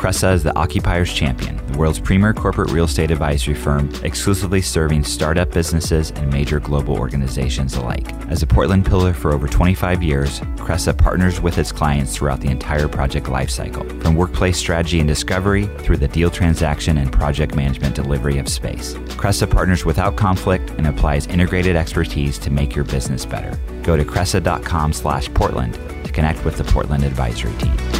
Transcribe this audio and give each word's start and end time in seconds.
Cressa 0.00 0.32
is 0.32 0.42
the 0.42 0.56
Occupier's 0.56 1.12
Champion, 1.12 1.58
the 1.66 1.76
world's 1.76 2.00
premier 2.00 2.32
corporate 2.32 2.70
real 2.70 2.86
estate 2.86 3.10
advisory 3.10 3.52
firm, 3.54 3.92
exclusively 4.02 4.62
serving 4.62 5.04
startup 5.04 5.50
businesses 5.50 6.10
and 6.12 6.32
major 6.32 6.58
global 6.58 6.96
organizations 6.96 7.74
alike. 7.74 8.10
As 8.30 8.42
a 8.42 8.46
Portland 8.46 8.86
pillar 8.86 9.12
for 9.12 9.34
over 9.34 9.46
25 9.46 10.02
years, 10.02 10.40
Cressa 10.56 10.96
partners 10.96 11.42
with 11.42 11.58
its 11.58 11.70
clients 11.70 12.16
throughout 12.16 12.40
the 12.40 12.48
entire 12.48 12.88
project 12.88 13.26
lifecycle, 13.26 14.02
from 14.02 14.14
workplace 14.14 14.56
strategy 14.56 15.00
and 15.00 15.06
discovery 15.06 15.66
through 15.80 15.98
the 15.98 16.08
deal 16.08 16.30
transaction 16.30 16.96
and 16.96 17.12
project 17.12 17.54
management 17.54 17.94
delivery 17.94 18.38
of 18.38 18.48
space. 18.48 18.94
Cressa 19.20 19.48
partners 19.50 19.84
without 19.84 20.16
conflict 20.16 20.70
and 20.78 20.86
applies 20.86 21.26
integrated 21.26 21.76
expertise 21.76 22.38
to 22.38 22.50
make 22.50 22.74
your 22.74 22.86
business 22.86 23.26
better. 23.26 23.54
Go 23.82 23.98
to 23.98 24.04
cressa.com 24.06 24.94
slash 24.94 25.28
Portland 25.34 25.74
to 26.06 26.10
connect 26.10 26.42
with 26.46 26.56
the 26.56 26.64
Portland 26.64 27.04
advisory 27.04 27.52
team. 27.58 27.99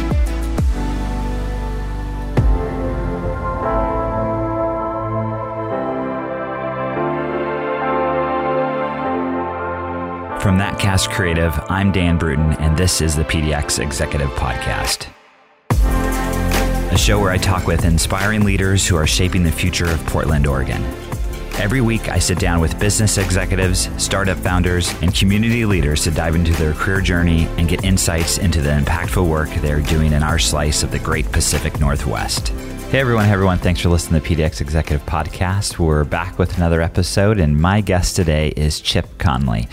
From 10.51 10.57
That 10.57 10.77
Cast 10.77 11.11
Creative, 11.11 11.57
I'm 11.69 11.93
Dan 11.93 12.17
Bruton, 12.17 12.51
and 12.57 12.75
this 12.75 12.99
is 12.99 13.15
the 13.15 13.23
PDX 13.23 13.79
Executive 13.79 14.29
Podcast. 14.31 15.07
A 15.69 16.97
show 16.97 17.21
where 17.21 17.31
I 17.31 17.37
talk 17.37 17.67
with 17.67 17.85
inspiring 17.85 18.43
leaders 18.43 18.85
who 18.85 18.97
are 18.97 19.07
shaping 19.07 19.43
the 19.43 19.51
future 19.53 19.89
of 19.89 20.05
Portland, 20.07 20.45
Oregon. 20.45 20.83
Every 21.53 21.79
week, 21.79 22.09
I 22.09 22.19
sit 22.19 22.37
down 22.37 22.59
with 22.59 22.77
business 22.81 23.17
executives, 23.17 23.89
startup 23.95 24.37
founders, 24.39 24.93
and 25.01 25.15
community 25.15 25.63
leaders 25.63 26.03
to 26.03 26.11
dive 26.11 26.35
into 26.35 26.51
their 26.51 26.73
career 26.73 26.99
journey 26.99 27.47
and 27.57 27.69
get 27.69 27.85
insights 27.85 28.37
into 28.37 28.59
the 28.59 28.71
impactful 28.71 29.25
work 29.25 29.47
they're 29.61 29.79
doing 29.79 30.11
in 30.11 30.21
our 30.21 30.37
slice 30.37 30.83
of 30.83 30.91
the 30.91 30.99
great 30.99 31.31
Pacific 31.31 31.79
Northwest. 31.79 32.49
Hey 32.89 32.99
everyone, 32.99 33.23
hey 33.23 33.31
everyone, 33.31 33.57
thanks 33.57 33.79
for 33.79 33.87
listening 33.87 34.21
to 34.21 34.27
the 34.27 34.35
PDX 34.35 34.59
Executive 34.59 35.05
Podcast. 35.05 35.79
We're 35.79 36.03
back 36.03 36.37
with 36.37 36.57
another 36.57 36.81
episode, 36.81 37.39
and 37.39 37.57
my 37.57 37.79
guest 37.79 38.17
today 38.17 38.49
is 38.57 38.81
Chip 38.81 39.07
Conley. 39.17 39.69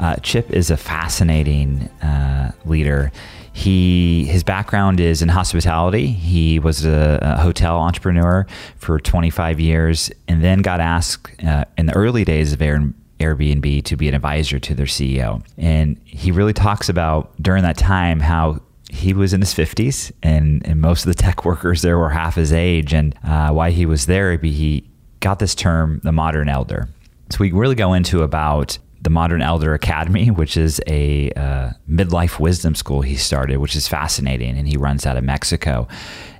Uh, 0.00 0.16
Chip 0.16 0.50
is 0.50 0.70
a 0.70 0.76
fascinating 0.78 1.82
uh, 2.02 2.52
leader. 2.64 3.12
He 3.52 4.24
his 4.24 4.42
background 4.42 4.98
is 4.98 5.20
in 5.20 5.28
hospitality. 5.28 6.06
He 6.06 6.58
was 6.58 6.86
a, 6.86 7.18
a 7.20 7.40
hotel 7.42 7.76
entrepreneur 7.76 8.46
for 8.76 8.98
25 8.98 9.60
years, 9.60 10.10
and 10.26 10.42
then 10.42 10.62
got 10.62 10.80
asked 10.80 11.30
uh, 11.44 11.66
in 11.76 11.86
the 11.86 11.94
early 11.94 12.24
days 12.24 12.54
of 12.54 12.62
Air, 12.62 12.92
Airbnb 13.18 13.84
to 13.84 13.96
be 13.96 14.08
an 14.08 14.14
advisor 14.14 14.58
to 14.58 14.74
their 14.74 14.86
CEO. 14.86 15.44
And 15.58 16.00
he 16.06 16.32
really 16.32 16.54
talks 16.54 16.88
about 16.88 17.30
during 17.42 17.62
that 17.64 17.76
time 17.76 18.20
how 18.20 18.60
he 18.88 19.12
was 19.12 19.34
in 19.34 19.40
his 19.40 19.52
50s, 19.52 20.10
and, 20.22 20.66
and 20.66 20.80
most 20.80 21.04
of 21.04 21.14
the 21.14 21.22
tech 21.22 21.44
workers 21.44 21.82
there 21.82 21.98
were 21.98 22.10
half 22.10 22.36
his 22.36 22.52
age, 22.54 22.94
and 22.94 23.14
uh, 23.22 23.50
why 23.50 23.70
he 23.70 23.84
was 23.84 24.06
there. 24.06 24.38
He 24.38 24.88
got 25.20 25.40
this 25.40 25.54
term, 25.54 26.00
the 26.02 26.12
modern 26.12 26.48
elder. 26.48 26.88
So 27.30 27.38
we 27.40 27.52
really 27.52 27.74
go 27.74 27.92
into 27.92 28.22
about 28.22 28.78
the 29.00 29.10
Modern 29.10 29.42
Elder 29.42 29.74
Academy, 29.74 30.30
which 30.30 30.56
is 30.56 30.80
a 30.86 31.30
uh, 31.32 31.70
midlife 31.88 32.38
wisdom 32.38 32.74
school 32.74 33.02
he 33.02 33.16
started, 33.16 33.58
which 33.58 33.74
is 33.74 33.88
fascinating, 33.88 34.56
and 34.56 34.68
he 34.68 34.76
runs 34.76 35.06
out 35.06 35.16
of 35.16 35.24
Mexico. 35.24 35.88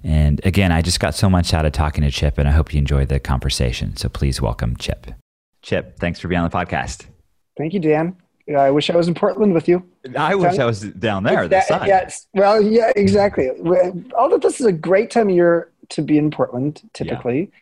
And 0.04 0.40
again, 0.44 0.72
I 0.72 0.82
just 0.82 1.00
got 1.00 1.14
so 1.14 1.30
much 1.30 1.54
out 1.54 1.64
of 1.64 1.72
talking 1.72 2.02
to 2.02 2.10
Chip, 2.10 2.38
and 2.38 2.48
I 2.48 2.52
hope 2.52 2.72
you 2.72 2.78
enjoy 2.78 3.06
the 3.06 3.18
conversation. 3.18 3.96
So 3.96 4.08
please 4.08 4.40
welcome 4.40 4.76
Chip. 4.76 5.06
Chip, 5.62 5.98
thanks 5.98 6.20
for 6.20 6.28
being 6.28 6.40
on 6.40 6.48
the 6.48 6.56
podcast. 6.56 7.06
Thank 7.56 7.74
you, 7.74 7.80
Dan. 7.80 8.16
I 8.56 8.70
wish 8.70 8.90
I 8.90 8.96
was 8.96 9.06
in 9.06 9.14
Portland 9.14 9.54
with 9.54 9.68
you. 9.68 9.86
I 10.16 10.34
wish 10.34 10.58
I 10.58 10.64
was 10.64 10.80
down 10.80 11.22
there. 11.22 11.46
That, 11.46 11.68
the 11.68 11.86
yes. 11.86 12.26
Well, 12.34 12.60
yeah, 12.60 12.90
exactly. 12.96 13.48
All 13.48 14.02
Although 14.18 14.38
this 14.38 14.58
is 14.58 14.66
a 14.66 14.72
great 14.72 15.10
time 15.10 15.28
of 15.28 15.34
year 15.36 15.70
to 15.90 16.02
be 16.02 16.18
in 16.18 16.30
Portland, 16.30 16.82
typically. 16.92 17.40
Yeah 17.40 17.58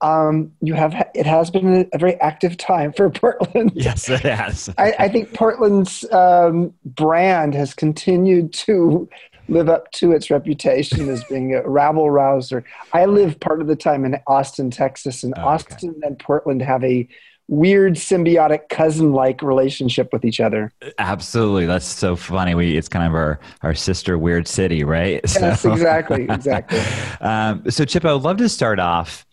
um, 0.00 0.52
you 0.60 0.74
have 0.74 0.94
it 1.14 1.26
has 1.26 1.50
been 1.50 1.88
a, 1.92 1.98
very 1.98 2.14
active 2.20 2.56
time 2.56 2.92
for 2.92 3.10
Portland. 3.10 3.72
Yes, 3.74 4.08
it 4.08 4.20
has. 4.20 4.70
I, 4.78 4.94
I, 4.98 5.08
think 5.08 5.34
Portland's 5.34 6.04
um, 6.12 6.72
brand 6.84 7.54
has 7.54 7.74
continued 7.74 8.52
to 8.54 9.08
live 9.48 9.68
up 9.68 9.90
to 9.92 10.12
its 10.12 10.30
reputation 10.30 11.08
as 11.08 11.24
being 11.24 11.54
a 11.54 11.68
rabble 11.68 12.10
rouser. 12.10 12.64
I 12.92 13.06
live 13.06 13.40
part 13.40 13.60
of 13.60 13.66
the 13.66 13.76
time 13.76 14.04
in 14.04 14.20
Austin, 14.26 14.70
Texas, 14.70 15.24
and 15.24 15.34
oh, 15.36 15.42
Austin 15.42 15.90
okay. 15.90 16.06
and 16.06 16.18
Portland 16.18 16.62
have 16.62 16.84
a 16.84 17.08
weird 17.48 17.94
symbiotic 17.94 18.68
cousin 18.68 19.12
like 19.12 19.42
relationship 19.42 20.12
with 20.12 20.24
each 20.24 20.38
other. 20.38 20.70
Absolutely. 20.98 21.66
That's 21.66 21.86
so 21.86 22.14
funny. 22.14 22.54
We 22.54 22.76
it's 22.76 22.88
kind 22.88 23.06
of 23.06 23.14
our 23.14 23.40
our 23.62 23.74
sister 23.74 24.18
weird 24.18 24.46
city, 24.46 24.84
right? 24.84 25.20
Yes, 25.38 25.60
so. 25.60 25.72
exactly. 25.72 26.26
Exactly. 26.28 26.80
um, 27.20 27.70
so 27.70 27.84
Chip, 27.84 28.04
I 28.04 28.12
would 28.12 28.22
love 28.22 28.38
to 28.38 28.48
start 28.48 28.80
off 28.80 29.24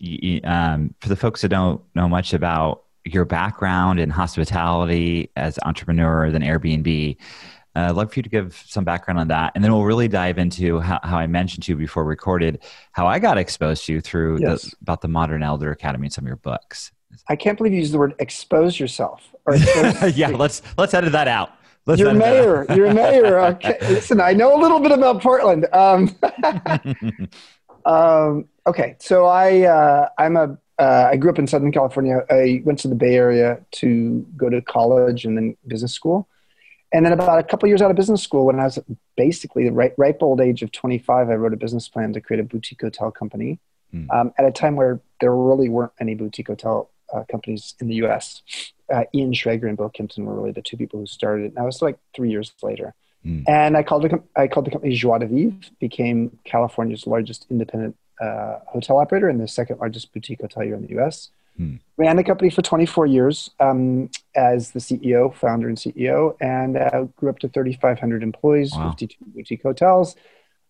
um, 0.44 0.94
for 1.02 1.10
the 1.10 1.16
folks 1.16 1.42
that 1.42 1.50
don't 1.50 1.82
know 1.96 2.08
much 2.08 2.34
about 2.34 2.84
your 3.04 3.26
background 3.26 4.00
in 4.00 4.10
hospitality 4.10 5.32
as 5.36 5.60
entrepreneur 5.64 6.32
than 6.32 6.42
Airbnb. 6.42 7.18
Uh, 7.76 7.88
I'd 7.90 7.92
love 7.92 8.12
for 8.12 8.20
you 8.20 8.24
to 8.24 8.30
give 8.30 8.64
some 8.68 8.84
background 8.84 9.20
on 9.20 9.28
that. 9.30 9.52
And 9.56 9.64
then 9.64 9.74
we'll 9.74 9.84
really 9.84 10.08
dive 10.08 10.38
into 10.38 10.80
how, 10.80 11.00
how 11.04 11.18
I 11.18 11.28
mentioned 11.28 11.64
to 11.64 11.74
you 11.74 11.76
before 11.76 12.06
recorded, 12.06 12.64
how 12.94 13.06
I 13.08 13.20
got 13.20 13.38
exposed 13.38 13.86
to 13.86 13.94
you 13.94 14.02
through 14.02 14.40
yes. 14.42 14.64
the, 14.64 14.74
about 14.82 15.02
the 15.02 15.08
Modern 15.08 15.44
Elder 15.44 15.72
Academy 15.72 16.06
and 16.06 16.14
some 16.14 16.24
of 16.24 16.28
your 16.28 16.38
books. 16.38 16.92
I 17.30 17.36
can't 17.36 17.58
believe 17.58 17.74
you 17.74 17.80
used 17.80 17.94
the 17.94 17.98
word 17.98 18.16
expose 18.20 18.80
yourself. 18.80 19.34
Expose 19.48 20.18
yeah, 20.18 20.30
let's 20.30 20.62
let's 20.78 20.94
edit 20.94 21.12
that 21.12 21.28
out. 21.28 21.52
Let's 21.86 22.00
you're 22.02 22.14
mayor. 22.14 22.66
You're 22.76 22.94
mayor. 22.94 23.40
Okay. 23.56 23.78
Listen, 23.82 24.20
I 24.20 24.34
know 24.34 24.60
a 24.60 24.60
little 24.60 24.80
bit 24.80 24.92
about 24.92 25.22
Portland. 25.22 25.68
Um, 25.72 26.16
um, 27.86 28.48
okay, 28.66 28.96
so 29.00 29.26
I 29.26 29.62
uh, 29.62 30.10
I'm 30.18 30.36
a 30.36 30.58
uh, 30.78 31.10
I 31.12 31.18
grew 31.18 31.30
up 31.30 31.40
in 31.40 31.48
Southern 31.48 31.72
California. 31.72 32.26
I 32.30 32.62
went 32.66 32.80
to 32.80 32.88
the 32.88 32.96
Bay 32.96 33.16
Area 33.16 33.64
to 33.74 34.26
go 34.36 34.50
to 34.50 34.62
college 34.62 35.26
and 35.26 35.38
then 35.38 35.56
business 35.68 35.94
school. 35.94 36.28
And 36.92 37.06
then 37.06 37.14
about 37.14 37.40
a 37.40 37.44
couple 37.44 37.68
years 37.68 37.82
out 37.82 37.92
of 37.92 37.98
business 37.98 38.22
school, 38.22 38.46
when 38.46 38.60
I 38.60 38.66
was 38.66 38.80
basically 39.18 39.66
the 39.66 39.72
ripe, 39.72 39.96
ripe 39.98 40.22
old 40.22 40.40
age 40.40 40.62
of 40.62 40.72
25, 40.72 41.30
I 41.30 41.34
wrote 41.34 41.54
a 41.54 41.58
business 41.58 41.88
plan 41.88 42.14
to 42.14 42.22
create 42.22 42.40
a 42.40 42.44
boutique 42.44 42.82
hotel 42.82 43.12
company 43.12 43.60
mm. 43.94 44.10
um, 44.14 44.34
at 44.38 44.46
a 44.46 44.52
time 44.52 44.76
where 44.76 45.02
there 45.20 45.36
really 45.36 45.68
weren't 45.68 45.92
any 46.00 46.16
boutique 46.16 46.48
hotel 46.48 46.90
uh, 47.16 47.24
companies 47.30 47.76
in 47.80 47.88
the 47.88 47.96
US. 47.96 48.42
Uh, 48.94 49.04
Ian 49.14 49.34
Schrager 49.34 49.68
and 49.68 49.78
Bill 49.78 49.90
Kimpton 49.90 50.26
were 50.26 50.36
really 50.36 50.52
the 50.52 50.62
two 50.62 50.78
people 50.78 51.00
who 51.00 51.06
started 51.06 51.44
it. 51.44 51.48
And 51.48 51.56
that 51.56 51.64
was 51.64 51.82
like 51.82 51.98
three 52.16 52.30
years 52.30 52.52
later. 52.62 52.94
Mm. 53.26 53.44
And 53.48 53.78
I 53.78 53.84
called, 53.84 54.04
the, 54.04 54.22
I 54.36 54.48
called 54.48 54.68
the 54.68 54.72
company 54.72 54.96
Joie 54.96 55.20
de 55.20 55.28
Vivre, 55.28 55.58
became 55.80 56.38
California's 56.44 57.08
largest 57.08 57.48
independent 57.50 57.96
uh, 58.22 58.60
hotel 58.68 58.98
operator 58.98 59.28
and 59.28 59.40
the 59.40 59.48
second 59.48 59.80
largest 59.80 60.14
boutique 60.14 60.40
hotelier 60.40 60.76
in 60.76 60.86
the 60.86 61.00
US. 61.00 61.30
Hmm. 61.58 61.76
Ran 61.98 62.18
the 62.18 62.24
company 62.24 62.50
for 62.50 62.62
24 62.62 63.06
years 63.06 63.50
um, 63.62 64.10
as 64.36 64.72
the 64.72 64.80
CEO, 64.80 65.34
founder, 65.34 65.70
and 65.70 65.78
CEO, 65.78 66.36
and 66.42 66.78
uh, 66.78 67.04
grew 67.16 67.30
up 67.30 67.40
to 67.40 67.48
3,500 67.48 68.24
employees, 68.24 68.74
wow. 68.76 68.90
52 68.92 69.16
boutique 69.28 69.64
hotels, 69.64 70.16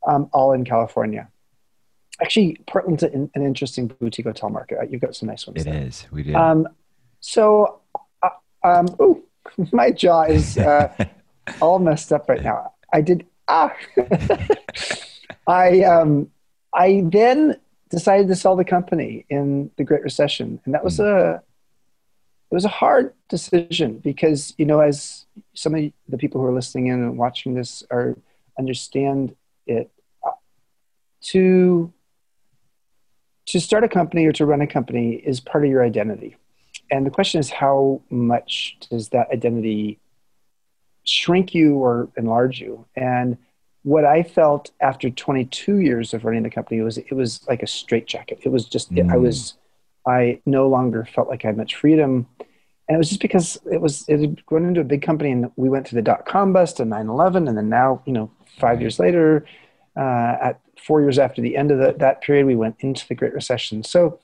um, 0.07 0.29
all 0.31 0.53
in 0.53 0.63
California 0.63 1.28
actually 2.22 2.58
Portland's 2.68 3.03
an, 3.03 3.30
an, 3.36 3.46
interesting 3.46 3.88
boutique 3.88 4.26
hotel 4.26 4.50
market. 4.50 4.90
You've 4.90 5.02
got 5.02 5.16
some 5.16 5.28
nice 5.28 5.46
ones. 5.48 5.62
It 5.62 5.70
there. 5.70 5.81
is. 5.84 6.06
We 6.12 6.24
do. 6.24 6.36
Um, 6.36 6.68
so, 7.20 7.81
uh, 8.24 8.30
um, 8.64 8.88
ooh, 9.02 9.24
my 9.72 9.92
jaw 9.92 10.24
is 10.24 10.58
uh, 10.58 10.94
all 11.62 11.80
messed 11.80 12.12
up 12.12 12.30
right 12.30 12.42
now. 12.42 12.74
I 12.94 13.02
did 13.02 13.26
ah. 13.48 13.74
I 15.48 15.84
um, 15.84 16.31
I 16.74 17.03
then 17.06 17.59
decided 17.90 18.28
to 18.30 18.36
sell 18.36 18.56
the 18.56 18.66
company 18.66 19.26
in 19.30 19.72
the 19.78 19.84
Great 19.84 20.03
Recession, 20.03 20.59
and 20.66 20.74
that 20.74 20.84
was 20.84 20.97
mm. 20.97 21.06
a 21.06 21.44
it 22.52 22.53
was 22.53 22.66
a 22.66 22.70
hard 22.70 23.14
decision 23.30 23.97
because 24.00 24.53
you 24.58 24.66
know 24.66 24.80
as 24.80 25.26
some 25.53 25.76
of 25.76 25.92
the 26.08 26.18
people 26.18 26.42
who 26.42 26.47
are 26.47 26.53
listening 26.53 26.88
in 26.88 27.02
and 27.02 27.18
watching 27.18 27.53
this 27.53 27.84
are 27.92 28.18
understand 28.58 29.35
it 29.68 29.91
uh, 30.26 30.32
to 31.22 31.91
to 33.47 33.59
start 33.59 33.84
a 33.84 33.90
company 33.90 34.26
or 34.26 34.32
to 34.34 34.46
run 34.46 34.62
a 34.62 34.68
company 34.68 35.14
is 35.16 35.40
part 35.40 35.64
of 35.66 35.72
your 35.72 35.84
identity. 35.84 36.36
And 36.92 37.06
the 37.06 37.12
question 37.12 37.40
is, 37.40 37.50
how 37.50 38.02
much 38.09 38.78
does 38.90 39.09
that 39.09 39.30
identity 39.32 40.00
shrink 41.03 41.53
you 41.53 41.76
or 41.76 42.09
enlarge 42.18 42.59
you? 42.59 42.86
And 42.96 43.38
what 43.84 44.03
I 44.03 44.24
felt 44.24 44.72
after 44.82 45.12
22 45.12 45.78
years 45.78 46.14
of 46.14 46.26
running 46.26 46.44
the 46.44 46.50
company 46.50 46.82
was 46.82 46.97
it 46.97 47.14
was 47.14 47.46
like 47.47 47.62
a 47.62 47.68
straitjacket. 47.68 48.40
It 48.44 48.50
was 48.50 48.66
just 48.66 48.92
mm. 48.92 49.12
I 49.12 49.18
was 49.18 49.53
I 50.08 50.42
no 50.46 50.68
longer 50.68 51.08
felt 51.14 51.30
like 51.30 51.46
I 51.46 51.50
had 51.50 51.58
much 51.58 51.76
freedom, 51.76 52.28
and 52.40 52.96
it 52.96 52.97
was 52.97 53.09
just 53.09 53.22
because 53.22 53.59
it 53.72 53.80
was 53.80 54.03
it 54.08 54.20
had 54.20 54.46
grown 54.47 54.66
into 54.66 54.82
a 54.82 54.84
big 54.84 55.03
company, 55.03 55.32
and 55.32 55.52
we 55.56 55.70
went 55.70 55.88
through 55.88 55.97
the 55.97 56.03
dot 56.03 56.26
com 56.26 56.52
bust 56.52 56.80
and 56.80 56.92
9/11, 56.92 57.47
and 57.47 57.56
then 57.56 57.70
now 57.70 58.02
you 58.06 58.14
know 58.14 58.32
five 58.59 58.82
years 58.82 59.00
later, 59.00 59.46
uh, 59.96 60.38
at 60.42 60.62
four 60.82 61.02
years 61.02 61.18
after 61.20 61.42
the 61.42 61.56
end 61.58 61.72
of 61.72 61.80
the, 61.80 61.96
that 62.00 62.22
period, 62.22 62.46
we 62.46 62.56
went 62.56 62.76
into 62.80 63.08
the 63.08 63.16
Great 63.16 63.34
Recession. 63.34 63.84
So 63.84 64.20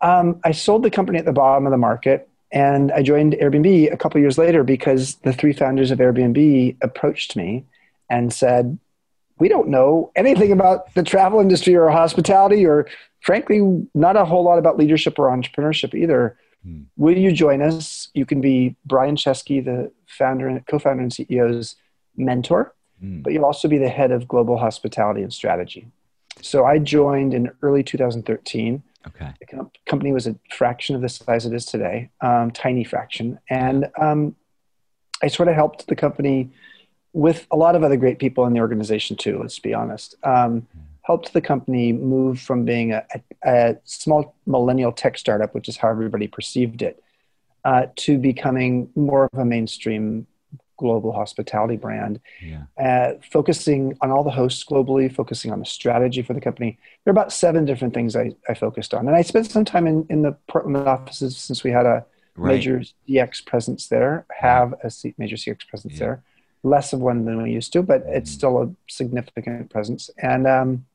um, 0.00 0.40
I 0.44 0.52
sold 0.52 0.82
the 0.82 0.90
company 0.90 1.18
at 1.18 1.24
the 1.24 1.32
bottom 1.32 1.66
of 1.66 1.70
the 1.70 1.78
market 1.78 2.28
and 2.52 2.90
I 2.92 3.02
joined 3.02 3.34
Airbnb 3.34 3.92
a 3.92 3.96
couple 3.96 4.20
years 4.20 4.36
later 4.36 4.64
because 4.64 5.16
the 5.16 5.32
three 5.32 5.52
founders 5.52 5.90
of 5.90 5.98
Airbnb 5.98 6.76
approached 6.82 7.36
me 7.36 7.64
and 8.08 8.32
said, 8.32 8.78
we 9.38 9.48
don't 9.48 9.68
know 9.68 10.10
anything 10.16 10.52
about 10.52 10.92
the 10.94 11.02
travel 11.02 11.40
industry 11.40 11.74
or 11.76 11.88
hospitality, 11.88 12.66
or 12.66 12.88
frankly, 13.20 13.86
not 13.94 14.16
a 14.16 14.24
whole 14.24 14.42
lot 14.42 14.58
about 14.58 14.76
leadership 14.76 15.18
or 15.18 15.28
entrepreneurship 15.28 15.94
either. 15.94 16.36
Hmm. 16.64 16.82
Will 16.96 17.16
you 17.16 17.32
join 17.32 17.62
us? 17.62 18.08
You 18.12 18.26
can 18.26 18.40
be 18.40 18.76
Brian 18.84 19.16
Chesky, 19.16 19.64
the 19.64 19.92
founder 20.06 20.48
and 20.48 20.66
co-founder 20.66 21.02
and 21.02 21.12
CEO's 21.12 21.76
mentor, 22.16 22.74
hmm. 23.00 23.22
but 23.22 23.32
you'll 23.32 23.44
also 23.44 23.68
be 23.68 23.78
the 23.78 23.88
head 23.88 24.10
of 24.10 24.28
global 24.28 24.56
hospitality 24.56 25.22
and 25.22 25.32
strategy. 25.32 25.88
So 26.42 26.64
I 26.64 26.78
joined 26.78 27.34
in 27.34 27.50
early 27.62 27.82
2013. 27.82 28.82
Okay. 29.06 29.32
The 29.40 29.46
com- 29.46 29.70
company 29.86 30.12
was 30.12 30.26
a 30.26 30.36
fraction 30.50 30.94
of 30.94 31.02
the 31.02 31.08
size 31.08 31.46
it 31.46 31.52
is 31.52 31.64
today, 31.64 32.10
um, 32.20 32.50
tiny 32.50 32.84
fraction, 32.84 33.38
and 33.48 33.88
um, 33.98 34.36
I 35.22 35.28
sort 35.28 35.48
of 35.48 35.54
helped 35.54 35.86
the 35.86 35.96
company 35.96 36.50
with 37.12 37.46
a 37.50 37.56
lot 37.56 37.74
of 37.74 37.82
other 37.82 37.96
great 37.96 38.18
people 38.18 38.46
in 38.46 38.52
the 38.52 38.60
organization 38.60 39.16
too. 39.16 39.38
Let's 39.40 39.58
be 39.58 39.74
honest. 39.74 40.14
Um, 40.22 40.66
helped 41.02 41.32
the 41.32 41.40
company 41.40 41.92
move 41.92 42.40
from 42.40 42.64
being 42.64 42.92
a, 42.92 43.04
a, 43.14 43.20
a, 43.44 43.76
small 43.84 44.34
millennial 44.46 44.92
tech 44.92 45.18
startup, 45.18 45.54
which 45.54 45.68
is 45.68 45.76
how 45.76 45.88
everybody 45.88 46.28
perceived 46.28 46.82
it, 46.82 47.02
uh, 47.64 47.86
to 47.96 48.18
becoming 48.18 48.88
more 48.94 49.28
of 49.32 49.38
a 49.38 49.44
mainstream 49.44 50.26
global 50.80 51.12
hospitality 51.12 51.76
brand, 51.76 52.20
yeah. 52.42 52.64
uh, 52.82 53.12
focusing 53.30 53.96
on 54.00 54.10
all 54.10 54.24
the 54.24 54.30
hosts 54.30 54.64
globally, 54.64 55.14
focusing 55.14 55.52
on 55.52 55.60
the 55.60 55.66
strategy 55.66 56.22
for 56.22 56.32
the 56.32 56.40
company. 56.40 56.78
There 57.04 57.12
are 57.12 57.18
about 57.18 57.32
seven 57.32 57.66
different 57.66 57.92
things 57.92 58.16
I, 58.16 58.32
I 58.48 58.54
focused 58.54 58.94
on. 58.94 59.06
And 59.06 59.14
I 59.14 59.22
spent 59.22 59.50
some 59.50 59.64
time 59.64 59.86
in, 59.86 60.06
in 60.08 60.22
the 60.22 60.32
Portland 60.48 60.88
offices 60.88 61.36
since 61.36 61.62
we 61.62 61.70
had 61.70 61.84
a 61.84 62.04
right. 62.34 62.54
major 62.54 62.82
CX 63.06 63.44
presence 63.44 63.88
there, 63.88 64.24
have 64.40 64.72
a 64.82 64.90
major 65.18 65.36
CX 65.36 65.68
presence 65.68 65.94
yeah. 65.94 65.98
there. 65.98 66.22
Less 66.62 66.92
of 66.92 67.00
one 67.00 67.24
than 67.26 67.42
we 67.42 67.52
used 67.52 67.72
to, 67.74 67.82
but 67.82 68.02
it's 68.06 68.30
mm. 68.30 68.34
still 68.34 68.62
a 68.62 68.70
significant 68.88 69.70
presence. 69.70 70.10
And 70.18 70.46
um, 70.46 70.86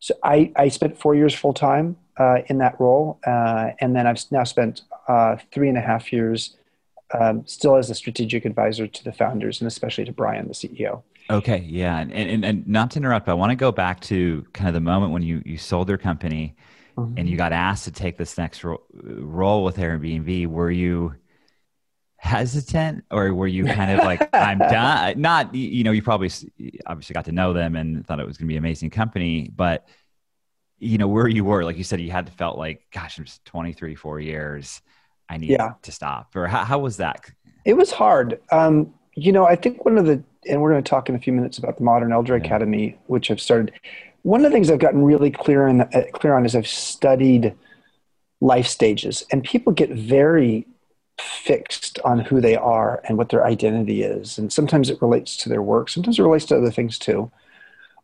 so 0.00 0.14
I, 0.22 0.52
I 0.54 0.68
spent 0.68 0.98
four 0.98 1.14
years 1.14 1.34
full 1.34 1.54
time 1.54 1.96
uh, 2.18 2.38
in 2.46 2.58
that 2.58 2.78
role. 2.80 3.18
Uh, 3.26 3.70
and 3.80 3.96
then 3.96 4.06
I've 4.06 4.22
now 4.30 4.44
spent 4.44 4.82
uh, 5.08 5.36
three 5.52 5.68
and 5.68 5.78
a 5.78 5.80
half 5.80 6.12
years 6.12 6.57
um, 7.12 7.46
still 7.46 7.76
as 7.76 7.90
a 7.90 7.94
strategic 7.94 8.44
advisor 8.44 8.86
to 8.86 9.04
the 9.04 9.12
founders 9.12 9.60
and 9.60 9.68
especially 9.68 10.04
to 10.04 10.12
Brian, 10.12 10.48
the 10.48 10.54
CEO. 10.54 11.02
Okay, 11.30 11.58
yeah, 11.68 11.98
and, 11.98 12.12
and, 12.12 12.44
and 12.44 12.66
not 12.66 12.90
to 12.92 12.98
interrupt, 12.98 13.26
but 13.26 13.32
I 13.32 13.34
want 13.34 13.50
to 13.50 13.56
go 13.56 13.70
back 13.70 14.00
to 14.02 14.46
kind 14.52 14.68
of 14.68 14.74
the 14.74 14.80
moment 14.80 15.12
when 15.12 15.22
you 15.22 15.42
you 15.44 15.58
sold 15.58 15.88
your 15.88 15.98
company 15.98 16.56
mm-hmm. 16.96 17.18
and 17.18 17.28
you 17.28 17.36
got 17.36 17.52
asked 17.52 17.84
to 17.84 17.90
take 17.90 18.16
this 18.16 18.38
next 18.38 18.64
ro- 18.64 18.82
role 18.92 19.62
with 19.62 19.76
Airbnb. 19.76 20.46
Were 20.46 20.70
you 20.70 21.14
hesitant, 22.16 23.04
or 23.10 23.32
were 23.34 23.46
you 23.46 23.66
kind 23.66 23.90
of 23.90 24.06
like, 24.06 24.26
"I'm 24.32 24.58
done"? 24.58 25.20
Not, 25.20 25.54
you 25.54 25.84
know, 25.84 25.92
you 25.92 26.02
probably 26.02 26.30
obviously 26.86 27.12
got 27.12 27.26
to 27.26 27.32
know 27.32 27.52
them 27.52 27.76
and 27.76 28.06
thought 28.06 28.20
it 28.20 28.26
was 28.26 28.38
going 28.38 28.46
to 28.46 28.52
be 28.52 28.56
an 28.56 28.64
amazing 28.64 28.90
company, 28.90 29.50
but 29.54 29.86
you 30.78 30.96
know 30.96 31.08
where 31.08 31.28
you 31.28 31.44
were, 31.44 31.62
like 31.64 31.76
you 31.76 31.84
said, 31.84 32.00
you 32.00 32.10
had 32.10 32.26
to 32.26 32.32
felt 32.32 32.56
like, 32.56 32.86
"Gosh, 32.90 33.18
I'm 33.18 33.24
just 33.24 33.44
23, 33.44 33.94
four 33.94 34.18
years." 34.18 34.80
I 35.28 35.36
need 35.36 35.50
yeah. 35.50 35.74
to 35.82 35.92
stop? 35.92 36.34
Or 36.34 36.46
how, 36.46 36.64
how 36.64 36.78
was 36.78 36.96
that? 36.98 37.30
It 37.64 37.74
was 37.74 37.90
hard. 37.90 38.40
Um, 38.50 38.94
you 39.14 39.32
know, 39.32 39.46
I 39.46 39.56
think 39.56 39.84
one 39.84 39.98
of 39.98 40.06
the, 40.06 40.22
and 40.48 40.62
we're 40.62 40.70
going 40.70 40.82
to 40.82 40.88
talk 40.88 41.08
in 41.08 41.14
a 41.14 41.18
few 41.18 41.32
minutes 41.32 41.58
about 41.58 41.76
the 41.76 41.84
Modern 41.84 42.12
Elder 42.12 42.36
yeah. 42.36 42.44
Academy, 42.44 42.98
which 43.06 43.30
I've 43.30 43.40
started. 43.40 43.72
One 44.22 44.44
of 44.44 44.50
the 44.50 44.54
things 44.54 44.70
I've 44.70 44.78
gotten 44.78 45.02
really 45.02 45.30
clear, 45.30 45.66
in 45.66 45.78
the, 45.78 45.98
uh, 45.98 46.10
clear 46.12 46.34
on 46.34 46.46
is 46.46 46.54
I've 46.54 46.66
studied 46.66 47.54
life 48.40 48.66
stages, 48.66 49.24
and 49.32 49.42
people 49.42 49.72
get 49.72 49.90
very 49.90 50.66
fixed 51.18 51.98
on 52.04 52.20
who 52.20 52.40
they 52.40 52.56
are 52.56 53.02
and 53.08 53.18
what 53.18 53.28
their 53.28 53.44
identity 53.44 54.02
is. 54.02 54.38
And 54.38 54.52
sometimes 54.52 54.88
it 54.88 55.02
relates 55.02 55.36
to 55.38 55.48
their 55.48 55.62
work, 55.62 55.88
sometimes 55.88 56.18
it 56.18 56.22
relates 56.22 56.44
to 56.46 56.56
other 56.56 56.70
things 56.70 56.98
too. 56.98 57.30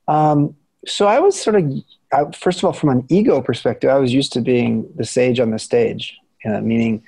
Um, 0.09 0.57
so 0.87 1.07
I 1.07 1.21
was 1.21 1.41
sort 1.41 1.57
of, 1.57 1.73
I, 2.13 2.31
first 2.33 2.59
of 2.59 2.65
all, 2.65 2.73
from 2.73 2.91
an 2.91 3.07
ego 3.09 3.41
perspective, 3.41 3.89
I 3.89 3.99
was 3.99 4.13
used 4.13 4.33
to 4.35 4.41
being 4.41 4.93
the 4.97 5.05
sage 5.05 5.41
on 5.41 5.51
the 5.51 5.59
stage 5.59 6.19
uh, 6.47 6.61
meaning, 6.61 7.03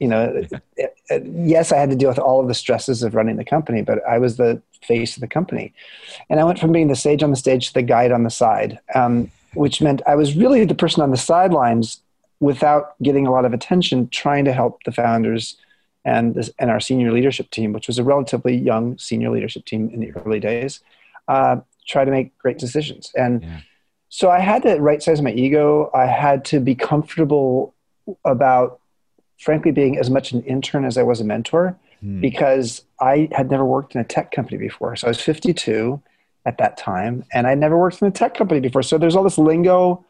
you 0.00 0.08
know, 0.08 0.42
yes, 1.24 1.72
I 1.72 1.76
had 1.76 1.90
to 1.90 1.96
deal 1.96 2.08
with 2.08 2.18
all 2.18 2.40
of 2.40 2.48
the 2.48 2.54
stresses 2.54 3.02
of 3.02 3.14
running 3.14 3.36
the 3.36 3.44
company, 3.44 3.82
but 3.82 4.04
I 4.06 4.18
was 4.18 4.36
the 4.36 4.60
face 4.82 5.16
of 5.16 5.20
the 5.20 5.28
company. 5.28 5.72
And 6.30 6.40
I 6.40 6.44
went 6.44 6.58
from 6.58 6.72
being 6.72 6.88
the 6.88 6.96
sage 6.96 7.22
on 7.22 7.30
the 7.30 7.36
stage 7.36 7.68
to 7.68 7.74
the 7.74 7.82
guide 7.82 8.12
on 8.12 8.22
the 8.22 8.30
side, 8.30 8.78
um, 8.94 9.30
which 9.54 9.80
meant 9.80 10.02
I 10.06 10.14
was 10.14 10.36
really 10.36 10.64
the 10.64 10.74
person 10.74 11.02
on 11.02 11.10
the 11.10 11.16
sidelines 11.16 12.00
without 12.40 12.94
getting 13.02 13.26
a 13.26 13.32
lot 13.32 13.44
of 13.44 13.52
attention, 13.52 14.08
trying 14.08 14.44
to 14.44 14.52
help 14.52 14.82
the 14.84 14.92
founders 14.92 15.56
and, 16.04 16.34
this, 16.34 16.50
and 16.58 16.70
our 16.70 16.80
senior 16.80 17.12
leadership 17.12 17.50
team, 17.50 17.72
which 17.72 17.88
was 17.88 17.98
a 17.98 18.04
relatively 18.04 18.56
young 18.56 18.96
senior 18.98 19.30
leadership 19.30 19.64
team 19.64 19.90
in 19.92 20.00
the 20.00 20.12
early 20.12 20.40
days, 20.40 20.80
uh, 21.26 21.56
try 21.86 22.04
to 22.04 22.10
make 22.10 22.36
great 22.38 22.58
decisions. 22.58 23.10
And 23.16 23.42
yeah. 23.42 23.60
so 24.08 24.30
I 24.30 24.38
had 24.38 24.62
to 24.62 24.76
right 24.76 25.02
size 25.02 25.20
my 25.20 25.32
ego. 25.32 25.90
I 25.94 26.06
had 26.06 26.44
to 26.46 26.60
be 26.60 26.74
comfortable 26.74 27.74
about 28.24 28.80
frankly 29.38 29.70
being 29.70 29.98
as 29.98 30.10
much 30.10 30.32
an 30.32 30.42
intern 30.42 30.84
as 30.84 30.98
I 30.98 31.02
was 31.02 31.20
a 31.20 31.24
mentor 31.24 31.78
hmm. 32.00 32.20
because 32.20 32.82
I 33.00 33.28
had 33.32 33.50
never 33.50 33.64
worked 33.64 33.94
in 33.94 34.00
a 34.00 34.04
tech 34.04 34.32
company 34.32 34.58
before. 34.58 34.96
So 34.96 35.06
I 35.06 35.10
was 35.10 35.20
52 35.20 36.02
at 36.44 36.58
that 36.58 36.76
time 36.76 37.24
and 37.32 37.46
I 37.46 37.54
never 37.54 37.78
worked 37.78 38.02
in 38.02 38.08
a 38.08 38.10
tech 38.10 38.34
company 38.34 38.60
before. 38.60 38.82
So 38.82 38.98
there's 38.98 39.14
all 39.14 39.24
this 39.24 39.38
lingo. 39.38 40.04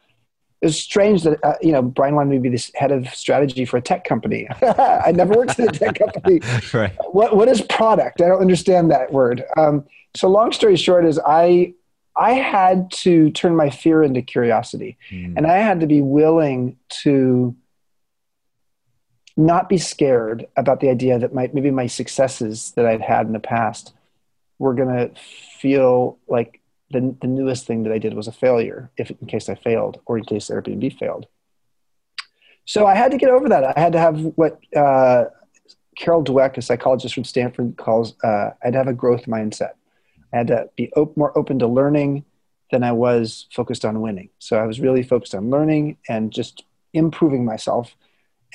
It's 0.60 0.76
strange 0.76 1.22
that, 1.22 1.38
uh, 1.44 1.54
you 1.60 1.72
know, 1.72 1.82
Brian 1.82 2.14
wanted 2.14 2.30
me 2.30 2.36
to 2.36 2.42
be 2.42 2.48
this 2.48 2.70
head 2.74 2.90
of 2.90 3.08
strategy 3.14 3.64
for 3.64 3.76
a 3.76 3.82
tech 3.82 4.04
company. 4.04 4.48
I 4.62 5.12
never 5.14 5.34
worked 5.34 5.58
in 5.58 5.68
a 5.68 5.72
tech 5.72 5.98
company. 5.98 6.40
right. 6.72 6.92
What, 7.10 7.36
what 7.36 7.48
is 7.48 7.60
product? 7.60 8.20
I 8.20 8.28
don't 8.28 8.40
understand 8.40 8.90
that 8.90 9.12
word. 9.12 9.44
Um, 9.56 9.84
so 10.16 10.28
long 10.28 10.52
story 10.52 10.76
short 10.76 11.04
is 11.04 11.20
I, 11.24 11.74
I 12.16 12.32
had 12.32 12.90
to 12.90 13.30
turn 13.30 13.54
my 13.54 13.70
fear 13.70 14.02
into 14.02 14.22
curiosity 14.22 14.96
hmm. 15.10 15.34
and 15.36 15.46
I 15.46 15.58
had 15.58 15.80
to 15.80 15.86
be 15.86 16.00
willing 16.00 16.76
to 17.02 17.54
not 19.38 19.68
be 19.68 19.78
scared 19.78 20.46
about 20.56 20.80
the 20.80 20.90
idea 20.90 21.16
that 21.16 21.32
my, 21.32 21.48
maybe 21.52 21.70
my 21.70 21.86
successes 21.86 22.72
that 22.72 22.84
I'd 22.84 23.00
had 23.00 23.26
in 23.26 23.32
the 23.32 23.38
past 23.38 23.94
were 24.58 24.74
going 24.74 24.88
to 24.88 25.14
feel 25.60 26.18
like 26.26 26.60
the, 26.90 27.14
the 27.20 27.28
newest 27.28 27.64
thing 27.64 27.84
that 27.84 27.92
I 27.92 27.98
did 27.98 28.14
was 28.14 28.26
a 28.26 28.32
failure, 28.32 28.90
if 28.96 29.10
in 29.10 29.28
case 29.28 29.48
I 29.48 29.54
failed 29.54 30.00
or 30.06 30.18
in 30.18 30.24
case 30.24 30.48
Airbnb 30.48 30.98
failed. 30.98 31.26
So 32.64 32.84
I 32.84 32.96
had 32.96 33.12
to 33.12 33.16
get 33.16 33.30
over 33.30 33.48
that. 33.50 33.76
I 33.76 33.80
had 33.80 33.92
to 33.92 34.00
have 34.00 34.20
what 34.34 34.58
uh, 34.74 35.26
Carol 35.96 36.24
Dweck, 36.24 36.56
a 36.56 36.62
psychologist 36.62 37.14
from 37.14 37.24
Stanford, 37.24 37.76
calls 37.76 38.14
uh, 38.24 38.50
I'd 38.64 38.74
have 38.74 38.88
a 38.88 38.92
growth 38.92 39.26
mindset. 39.26 39.74
I 40.32 40.38
had 40.38 40.48
to 40.48 40.68
be 40.74 40.92
op- 40.94 41.16
more 41.16 41.36
open 41.38 41.60
to 41.60 41.68
learning 41.68 42.24
than 42.72 42.82
I 42.82 42.90
was 42.90 43.46
focused 43.52 43.84
on 43.84 44.00
winning. 44.00 44.30
So 44.40 44.58
I 44.58 44.66
was 44.66 44.80
really 44.80 45.04
focused 45.04 45.34
on 45.34 45.48
learning 45.48 45.98
and 46.08 46.32
just 46.32 46.64
improving 46.92 47.44
myself 47.44 47.94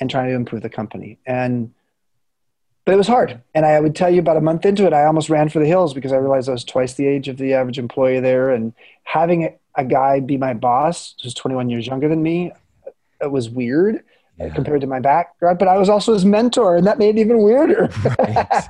and 0.00 0.10
trying 0.10 0.28
to 0.28 0.34
improve 0.34 0.62
the 0.62 0.70
company. 0.70 1.18
And 1.26 1.72
but 2.84 2.92
it 2.92 2.96
was 2.96 3.06
hard. 3.06 3.40
And 3.54 3.64
I 3.64 3.80
would 3.80 3.96
tell 3.96 4.10
you 4.10 4.20
about 4.20 4.36
a 4.36 4.42
month 4.42 4.66
into 4.66 4.86
it, 4.86 4.92
I 4.92 5.06
almost 5.06 5.30
ran 5.30 5.48
for 5.48 5.58
the 5.58 5.66
hills 5.66 5.94
because 5.94 6.12
I 6.12 6.16
realized 6.16 6.48
I 6.48 6.52
was 6.52 6.64
twice 6.64 6.94
the 6.94 7.06
age 7.06 7.28
of 7.28 7.38
the 7.38 7.54
average 7.54 7.78
employee 7.78 8.20
there. 8.20 8.50
And 8.50 8.74
having 9.04 9.44
a, 9.44 9.54
a 9.76 9.84
guy 9.84 10.20
be 10.20 10.36
my 10.36 10.52
boss 10.52 11.14
who's 11.22 11.32
21 11.32 11.70
years 11.70 11.86
younger 11.86 12.08
than 12.08 12.22
me, 12.22 12.52
it 13.22 13.30
was 13.30 13.48
weird 13.48 14.04
yeah. 14.38 14.50
compared 14.50 14.82
to 14.82 14.86
my 14.86 15.00
background. 15.00 15.58
But 15.58 15.68
I 15.68 15.78
was 15.78 15.88
also 15.88 16.12
his 16.12 16.26
mentor, 16.26 16.76
and 16.76 16.86
that 16.86 16.98
made 16.98 17.16
it 17.16 17.20
even 17.20 17.38
weirder. 17.38 17.88
Right. 18.18 18.64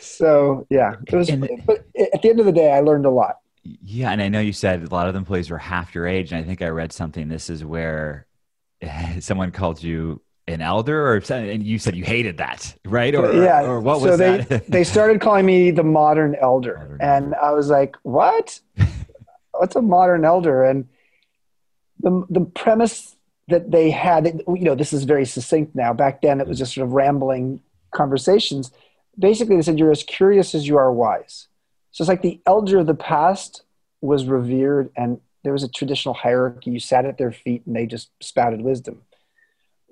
so 0.00 0.66
yeah, 0.70 0.94
it 1.06 1.14
was. 1.14 1.28
And, 1.28 1.48
but 1.66 1.84
at 2.14 2.22
the 2.22 2.30
end 2.30 2.38
of 2.38 2.46
the 2.46 2.52
day, 2.52 2.72
I 2.72 2.80
learned 2.80 3.04
a 3.04 3.10
lot. 3.10 3.38
Yeah, 3.64 4.10
and 4.10 4.22
I 4.22 4.28
know 4.28 4.38
you 4.38 4.52
said 4.52 4.84
a 4.84 4.94
lot 4.94 5.08
of 5.08 5.14
the 5.14 5.18
employees 5.18 5.50
were 5.50 5.58
half 5.58 5.92
your 5.92 6.06
age, 6.06 6.30
and 6.30 6.40
I 6.40 6.46
think 6.46 6.62
I 6.62 6.68
read 6.68 6.92
something. 6.92 7.28
This 7.28 7.50
is 7.50 7.64
where 7.64 8.26
someone 9.20 9.50
called 9.50 9.82
you 9.82 10.20
an 10.48 10.60
elder 10.60 11.12
or 11.12 11.22
and 11.32 11.64
you 11.64 11.78
said 11.78 11.96
you 11.96 12.04
hated 12.04 12.38
that 12.38 12.74
right? 12.84 13.14
Or 13.14 13.32
yeah 13.32 13.62
or 13.62 13.80
what 13.80 14.00
was 14.00 14.12
so 14.12 14.16
they, 14.16 14.38
that? 14.38 14.66
they 14.68 14.84
started 14.84 15.20
calling 15.20 15.44
me 15.44 15.70
the 15.70 15.82
modern 15.82 16.36
elder. 16.36 16.76
Modern 16.78 17.00
and 17.00 17.24
elder. 17.34 17.44
i 17.44 17.50
was 17.52 17.68
like 17.68 17.96
what? 18.02 18.60
What's 19.52 19.74
a 19.74 19.82
modern 19.82 20.24
elder? 20.24 20.64
And 20.64 20.88
the 22.00 22.24
the 22.30 22.42
premise 22.42 23.16
that 23.48 23.70
they 23.70 23.90
had 23.90 24.42
you 24.46 24.64
know 24.64 24.74
this 24.74 24.92
is 24.92 25.04
very 25.04 25.24
succinct 25.24 25.74
now. 25.74 25.92
Back 25.92 26.22
then 26.22 26.40
it 26.40 26.46
was 26.46 26.58
just 26.58 26.74
sort 26.74 26.86
of 26.86 26.92
rambling 26.92 27.60
conversations. 27.90 28.70
Basically 29.18 29.56
they 29.56 29.62
said 29.62 29.78
you're 29.78 29.90
as 29.90 30.04
curious 30.04 30.54
as 30.54 30.68
you 30.68 30.76
are 30.76 30.92
wise. 30.92 31.48
So 31.90 32.02
it's 32.02 32.08
like 32.08 32.22
the 32.22 32.40
elder 32.46 32.78
of 32.78 32.86
the 32.86 32.94
past 32.94 33.62
was 34.00 34.26
revered 34.26 34.90
and 34.96 35.20
there 35.42 35.52
was 35.52 35.62
a 35.62 35.68
traditional 35.68 36.14
hierarchy. 36.14 36.70
You 36.70 36.80
sat 36.80 37.04
at 37.04 37.18
their 37.18 37.32
feet 37.32 37.62
and 37.66 37.74
they 37.74 37.86
just 37.86 38.10
spouted 38.20 38.60
wisdom 38.60 39.02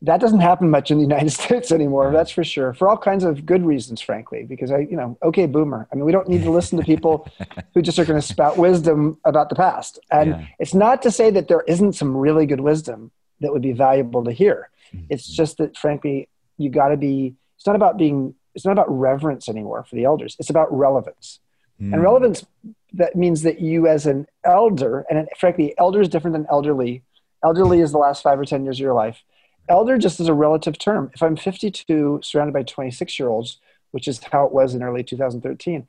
that 0.04 0.20
doesn't 0.20 0.40
happen 0.40 0.70
much 0.70 0.90
in 0.90 0.98
the 0.98 1.02
United 1.10 1.30
States 1.30 1.72
anymore. 1.72 2.12
That's 2.12 2.30
for 2.30 2.44
sure. 2.44 2.74
For 2.74 2.88
all 2.88 2.96
kinds 2.96 3.24
of 3.24 3.46
good 3.46 3.64
reasons, 3.64 4.00
frankly, 4.00 4.44
because 4.44 4.70
I, 4.70 4.80
you 4.80 4.96
know, 4.96 5.18
okay, 5.22 5.46
boomer. 5.46 5.88
I 5.90 5.96
mean, 5.96 6.04
we 6.04 6.12
don't 6.12 6.28
need 6.28 6.42
to 6.42 6.50
listen 6.50 6.78
to 6.78 6.84
people 6.84 7.28
who 7.74 7.82
just 7.82 7.98
are 7.98 8.04
going 8.04 8.20
to 8.20 8.26
spout 8.26 8.56
wisdom 8.56 9.18
about 9.24 9.48
the 9.48 9.54
past. 9.54 9.98
And 10.10 10.30
yeah. 10.30 10.46
it's 10.58 10.74
not 10.74 11.02
to 11.02 11.10
say 11.10 11.30
that 11.30 11.48
there 11.48 11.62
isn't 11.62 11.94
some 11.94 12.16
really 12.16 12.46
good 12.46 12.60
wisdom 12.60 13.10
that 13.40 13.52
would 13.52 13.62
be 13.62 13.72
valuable 13.72 14.24
to 14.24 14.32
hear. 14.32 14.70
Mm-hmm. 14.94 15.06
It's 15.10 15.26
just 15.26 15.58
that, 15.58 15.76
frankly, 15.76 16.28
you 16.58 16.70
got 16.70 16.88
to 16.88 16.96
be. 16.96 17.34
It's 17.56 17.66
not 17.66 17.76
about 17.76 17.96
being. 17.96 18.34
It's 18.54 18.64
not 18.64 18.72
about 18.72 18.86
reverence 18.88 19.48
anymore 19.48 19.84
for 19.84 19.96
the 19.96 20.04
elders. 20.04 20.36
It's 20.38 20.50
about 20.50 20.72
relevance. 20.72 21.40
Mm. 21.82 21.94
And 21.94 22.02
relevance 22.02 22.46
that 22.92 23.16
means 23.16 23.42
that 23.42 23.60
you 23.60 23.88
as 23.88 24.06
an 24.06 24.26
elder, 24.44 25.04
and 25.10 25.28
frankly, 25.36 25.74
elder 25.76 26.00
is 26.00 26.08
different 26.08 26.34
than 26.34 26.46
elderly. 26.48 27.02
Elderly 27.42 27.80
is 27.80 27.90
the 27.90 27.98
last 27.98 28.22
five 28.22 28.38
or 28.38 28.44
10 28.44 28.64
years 28.64 28.76
of 28.76 28.80
your 28.80 28.94
life. 28.94 29.22
Elder 29.68 29.98
just 29.98 30.20
is 30.20 30.28
a 30.28 30.34
relative 30.34 30.78
term. 30.78 31.10
If 31.14 31.22
I'm 31.22 31.36
52, 31.36 32.20
surrounded 32.22 32.52
by 32.52 32.62
26 32.62 33.18
year 33.18 33.28
olds, 33.28 33.58
which 33.92 34.08
is 34.08 34.22
how 34.22 34.44
it 34.44 34.52
was 34.52 34.74
in 34.74 34.82
early 34.82 35.02
2013, 35.02 35.86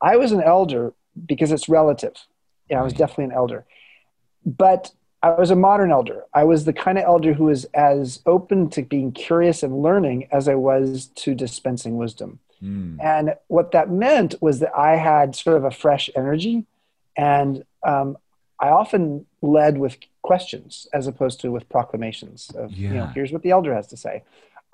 I 0.00 0.16
was 0.16 0.32
an 0.32 0.42
elder 0.42 0.92
because 1.26 1.50
it's 1.52 1.68
relative. 1.68 2.14
Yeah, 2.70 2.80
I 2.80 2.82
was 2.82 2.92
definitely 2.92 3.24
an 3.24 3.32
elder. 3.32 3.64
But 4.44 4.92
I 5.22 5.30
was 5.30 5.50
a 5.50 5.56
modern 5.56 5.90
elder. 5.90 6.24
I 6.34 6.44
was 6.44 6.64
the 6.64 6.72
kind 6.72 6.98
of 6.98 7.04
elder 7.04 7.32
who 7.32 7.44
was 7.44 7.64
as 7.74 8.20
open 8.26 8.70
to 8.70 8.82
being 8.82 9.12
curious 9.12 9.62
and 9.62 9.82
learning 9.82 10.28
as 10.30 10.48
I 10.48 10.54
was 10.54 11.06
to 11.16 11.34
dispensing 11.34 11.96
wisdom. 11.96 12.38
Mm. 12.62 13.02
And 13.02 13.34
what 13.48 13.72
that 13.72 13.90
meant 13.90 14.34
was 14.40 14.60
that 14.60 14.76
I 14.76 14.96
had 14.96 15.34
sort 15.34 15.56
of 15.56 15.64
a 15.64 15.70
fresh 15.70 16.08
energy, 16.14 16.64
and 17.16 17.64
um, 17.82 18.16
I 18.60 18.68
often 18.68 19.26
led 19.42 19.78
with 19.78 19.96
questions 20.30 20.88
as 20.92 21.06
opposed 21.06 21.40
to 21.40 21.50
with 21.50 21.64
proclamations 21.68 22.50
of, 22.54 22.72
yeah. 22.72 22.88
you 22.88 22.94
know, 22.94 23.06
here's 23.14 23.32
what 23.32 23.42
the 23.42 23.52
elder 23.56 23.72
has 23.74 23.86
to 23.88 23.96
say. 23.96 24.24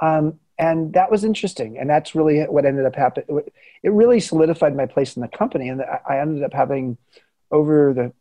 Um, 0.00 0.40
and 0.58 0.92
that 0.94 1.10
was 1.10 1.22
interesting. 1.24 1.78
And 1.78 1.88
that's 1.88 2.14
really 2.14 2.42
what 2.54 2.64
ended 2.64 2.86
up 2.86 2.96
happening. 2.96 3.42
It 3.82 3.92
really 3.92 4.20
solidified 4.20 4.74
my 4.74 4.86
place 4.86 5.16
in 5.16 5.22
the 5.22 5.28
company. 5.28 5.68
And 5.68 5.82
I 5.82 6.18
ended 6.18 6.42
up 6.42 6.52
having 6.52 6.96
over 7.50 7.92
the 7.98 8.12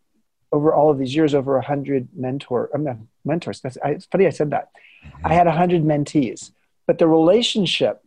over 0.54 0.74
all 0.74 0.90
of 0.92 0.98
these 0.98 1.16
years, 1.16 1.34
over 1.34 1.56
a 1.56 1.66
hundred 1.66 2.10
mentor, 2.14 2.70
I 2.76 2.78
mean, 2.78 3.08
mentors. 3.24 3.62
That's, 3.62 3.78
I, 3.86 3.92
it's 3.92 4.06
funny 4.06 4.28
I 4.28 4.32
said 4.32 4.50
that. 4.52 4.70
Mm-hmm. 5.06 5.28
I 5.28 5.34
had 5.34 5.48
a 5.48 5.52
hundred 5.52 5.84
mentees, 5.84 6.52
but 6.88 6.98
the 6.98 7.08
relationship 7.08 8.04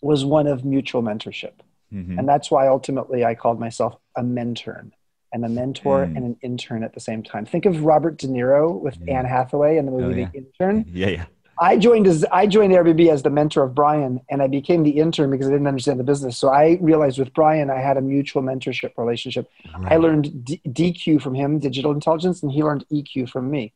was 0.00 0.24
one 0.24 0.48
of 0.48 0.64
mutual 0.64 1.02
mentorship. 1.02 1.52
Mm-hmm. 1.94 2.18
And 2.18 2.28
that's 2.28 2.50
why 2.50 2.66
ultimately 2.66 3.24
I 3.24 3.36
called 3.36 3.60
myself 3.60 3.96
a 4.16 4.22
mentor 4.24 4.86
and 5.32 5.44
a 5.44 5.48
mentor 5.48 6.06
mm. 6.06 6.16
and 6.16 6.24
an 6.24 6.36
intern 6.42 6.84
at 6.84 6.94
the 6.94 7.00
same 7.00 7.22
time. 7.22 7.46
Think 7.46 7.66
of 7.66 7.84
Robert 7.84 8.18
De 8.18 8.26
Niro 8.26 8.78
with 8.80 8.98
yeah. 9.00 9.18
Anne 9.18 9.24
Hathaway 9.24 9.76
in 9.76 9.86
the 9.86 9.92
movie 9.92 10.14
oh, 10.14 10.16
yeah. 10.18 10.28
The 10.32 10.38
Intern. 10.38 10.84
Yeah, 10.88 11.08
yeah. 11.08 11.24
I 11.58 11.76
joined 11.76 12.06
as 12.06 12.24
I 12.32 12.46
joined 12.46 12.72
Airbnb 12.72 13.08
as 13.08 13.22
the 13.22 13.30
mentor 13.30 13.62
of 13.62 13.74
Brian, 13.74 14.20
and 14.30 14.42
I 14.42 14.48
became 14.48 14.82
the 14.82 14.90
intern 14.90 15.30
because 15.30 15.46
I 15.46 15.50
didn't 15.50 15.66
understand 15.66 16.00
the 16.00 16.04
business. 16.04 16.36
So 16.38 16.48
I 16.48 16.78
realized 16.80 17.18
with 17.18 17.32
Brian, 17.34 17.70
I 17.70 17.78
had 17.78 17.96
a 17.96 18.00
mutual 18.00 18.42
mentorship 18.42 18.92
relationship. 18.96 19.48
Right. 19.78 19.92
I 19.92 19.96
learned 19.96 20.44
D- 20.44 20.60
DQ 20.66 21.22
from 21.22 21.34
him, 21.34 21.58
digital 21.58 21.92
intelligence, 21.92 22.42
and 22.42 22.50
he 22.50 22.62
learned 22.64 22.84
EQ 22.90 23.28
from 23.28 23.50
me. 23.50 23.72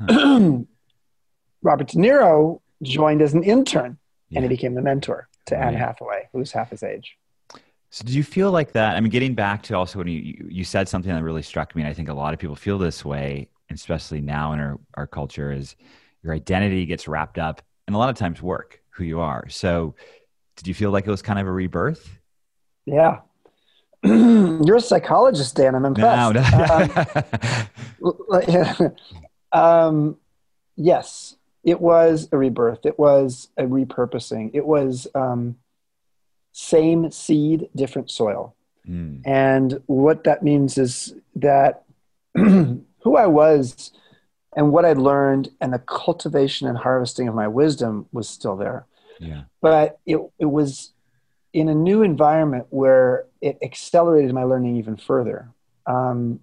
Huh. 0.00 0.60
Robert 1.62 1.88
De 1.88 1.96
Niro 1.96 2.60
joined 2.82 3.22
as 3.22 3.34
an 3.34 3.44
intern, 3.44 3.98
yeah. 4.30 4.38
and 4.38 4.44
he 4.44 4.48
became 4.48 4.74
the 4.74 4.82
mentor 4.82 5.28
to 5.46 5.54
right. 5.54 5.66
Anne 5.66 5.74
Hathaway, 5.74 6.28
who's 6.32 6.50
half 6.50 6.70
his 6.70 6.82
age. 6.82 7.16
So, 7.92 8.04
do 8.04 8.12
you 8.14 8.24
feel 8.24 8.50
like 8.50 8.72
that? 8.72 8.96
I 8.96 9.00
mean, 9.00 9.10
getting 9.10 9.34
back 9.34 9.62
to 9.64 9.76
also 9.76 9.98
when 9.98 10.08
you 10.08 10.46
you 10.48 10.64
said 10.64 10.88
something 10.88 11.12
that 11.12 11.22
really 11.22 11.42
struck 11.42 11.76
me, 11.76 11.82
and 11.82 11.90
I 11.90 11.92
think 11.92 12.08
a 12.08 12.14
lot 12.14 12.32
of 12.32 12.40
people 12.40 12.56
feel 12.56 12.78
this 12.78 13.04
way, 13.04 13.50
especially 13.70 14.22
now 14.22 14.54
in 14.54 14.60
our 14.60 14.80
our 14.94 15.06
culture, 15.06 15.52
is 15.52 15.76
your 16.22 16.34
identity 16.34 16.86
gets 16.86 17.06
wrapped 17.06 17.38
up 17.38 17.60
and 17.86 17.94
a 17.94 17.98
lot 17.98 18.08
of 18.08 18.16
times 18.16 18.40
work 18.40 18.80
who 18.90 19.04
you 19.04 19.20
are. 19.20 19.46
So 19.50 19.94
did 20.56 20.66
you 20.66 20.74
feel 20.74 20.90
like 20.90 21.06
it 21.06 21.10
was 21.10 21.20
kind 21.20 21.38
of 21.38 21.46
a 21.46 21.52
rebirth? 21.52 22.18
Yeah. 22.86 23.20
You're 24.02 24.76
a 24.76 24.80
psychologist 24.80 25.54
dan. 25.56 25.74
I'm 25.74 25.84
impressed. 25.84 26.34
no, 26.34 27.10
no. 28.00 28.94
um, 29.52 29.52
um, 29.52 30.16
yes 30.76 31.36
it 31.64 31.80
was 31.80 32.28
a 32.32 32.36
rebirth. 32.36 32.84
It 32.84 32.98
was 32.98 33.48
a 33.56 33.64
repurposing. 33.64 34.50
It 34.54 34.66
was 34.66 35.06
um, 35.14 35.56
same 36.52 37.10
seed 37.10 37.68
different 37.74 38.10
soil 38.10 38.54
mm. 38.88 39.20
and 39.24 39.80
what 39.86 40.24
that 40.24 40.42
means 40.42 40.78
is 40.78 41.14
that 41.34 41.84
who 42.34 43.16
i 43.16 43.26
was 43.26 43.92
and 44.54 44.70
what 44.70 44.84
I'd 44.84 44.98
learned 44.98 45.50
and 45.60 45.72
the 45.72 45.78
cultivation 45.78 46.68
and 46.68 46.76
harvesting 46.76 47.28
of 47.28 47.34
my 47.34 47.48
wisdom 47.48 48.06
was 48.12 48.28
still 48.28 48.56
there. 48.56 48.86
Yeah. 49.18 49.42
But 49.60 49.98
it, 50.04 50.18
it 50.38 50.46
was 50.46 50.92
in 51.52 51.68
a 51.68 51.74
new 51.74 52.02
environment 52.02 52.66
where 52.70 53.26
it 53.40 53.58
accelerated 53.62 54.32
my 54.32 54.44
learning 54.44 54.76
even 54.76 54.96
further. 54.96 55.48
Um, 55.86 56.40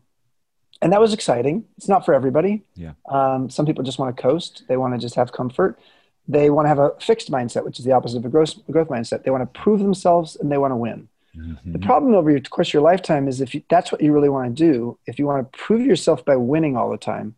and 0.82 0.94
that 0.94 1.02
was 1.02 1.14
exciting. 1.14 1.66
It's 1.78 1.90
not 1.90 2.06
for 2.06 2.14
everybody. 2.14 2.64
Yeah. 2.76 2.94
Um, 3.10 3.50
some 3.50 3.66
people 3.66 3.84
just 3.84 4.00
want 4.00 4.16
to 4.16 4.22
coast. 4.22 4.64
They 4.68 4.78
want 4.78 4.94
to 4.94 5.00
just 5.00 5.16
have 5.16 5.32
comfort. 5.32 5.80
They 6.30 6.50
want 6.52 6.66
to 6.66 6.70
have 6.70 6.80
a 6.80 6.92
fixed 7.02 7.32
mindset, 7.32 7.66
which 7.66 7.80
is 7.80 7.86
the 7.86 7.92
opposite 7.92 8.18
of 8.18 8.26
a 8.26 8.30
growth, 8.30 8.56
growth 8.70 8.88
mindset. 8.88 9.24
They 9.24 9.32
want 9.32 9.42
to 9.52 9.60
prove 9.60 9.80
themselves 9.80 10.36
and 10.36 10.52
they 10.52 10.60
want 10.60 10.72
to 10.72 10.76
win. 10.76 11.10
Mm-hmm. 11.36 11.74
The 11.74 11.80
problem 11.80 12.14
over 12.14 12.30
your 12.32 12.40
course 12.42 12.70
of 12.70 12.74
your 12.74 12.84
lifetime 12.84 13.28
is 13.28 13.42
if 13.42 13.56
you, 13.56 13.64
that's 13.70 13.92
what 13.92 14.02
you 14.02 14.14
really 14.14 14.30
want 14.30 14.56
to 14.56 14.64
do, 14.64 14.98
if 15.08 15.20
you 15.20 15.26
want 15.26 15.52
to 15.52 15.58
prove 15.58 15.86
yourself 15.86 16.24
by 16.24 16.36
winning 16.36 16.78
all 16.78 16.90
the 16.90 16.98
time, 16.98 17.36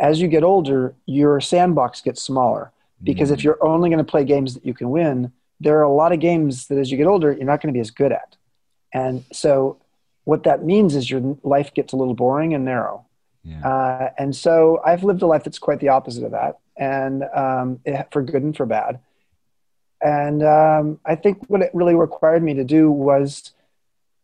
as 0.00 0.20
you 0.20 0.28
get 0.28 0.44
older, 0.44 0.94
your 1.06 1.40
sandbox 1.40 2.00
gets 2.00 2.22
smaller 2.22 2.72
because 3.02 3.28
mm-hmm. 3.28 3.34
if 3.34 3.44
you're 3.44 3.62
only 3.64 3.90
going 3.90 4.04
to 4.04 4.10
play 4.10 4.24
games 4.24 4.54
that 4.54 4.64
you 4.64 4.74
can 4.74 4.90
win, 4.90 5.32
there 5.60 5.78
are 5.78 5.82
a 5.82 5.92
lot 5.92 6.12
of 6.12 6.20
games 6.20 6.68
that 6.68 6.78
as 6.78 6.90
you 6.90 6.96
get 6.96 7.06
older, 7.06 7.32
you're 7.32 7.44
not 7.44 7.60
going 7.60 7.72
to 7.72 7.76
be 7.76 7.80
as 7.80 7.90
good 7.90 8.12
at. 8.12 8.36
And 8.92 9.24
so, 9.32 9.78
what 10.24 10.44
that 10.44 10.64
means 10.64 10.94
is 10.94 11.10
your 11.10 11.36
life 11.42 11.74
gets 11.74 11.92
a 11.92 11.96
little 11.96 12.14
boring 12.14 12.54
and 12.54 12.64
narrow. 12.64 13.06
Yeah. 13.42 13.66
Uh, 13.66 14.10
and 14.18 14.34
so, 14.34 14.80
I've 14.84 15.04
lived 15.04 15.22
a 15.22 15.26
life 15.26 15.44
that's 15.44 15.58
quite 15.58 15.80
the 15.80 15.88
opposite 15.88 16.24
of 16.24 16.32
that, 16.32 16.59
and 16.76 17.24
um, 17.34 17.80
it, 17.84 18.08
for 18.12 18.22
good 18.22 18.42
and 18.42 18.56
for 18.56 18.66
bad. 18.66 19.00
And 20.02 20.42
um, 20.42 21.00
I 21.04 21.14
think 21.14 21.44
what 21.48 21.60
it 21.60 21.70
really 21.74 21.94
required 21.94 22.42
me 22.42 22.54
to 22.54 22.64
do 22.64 22.90
was 22.90 23.52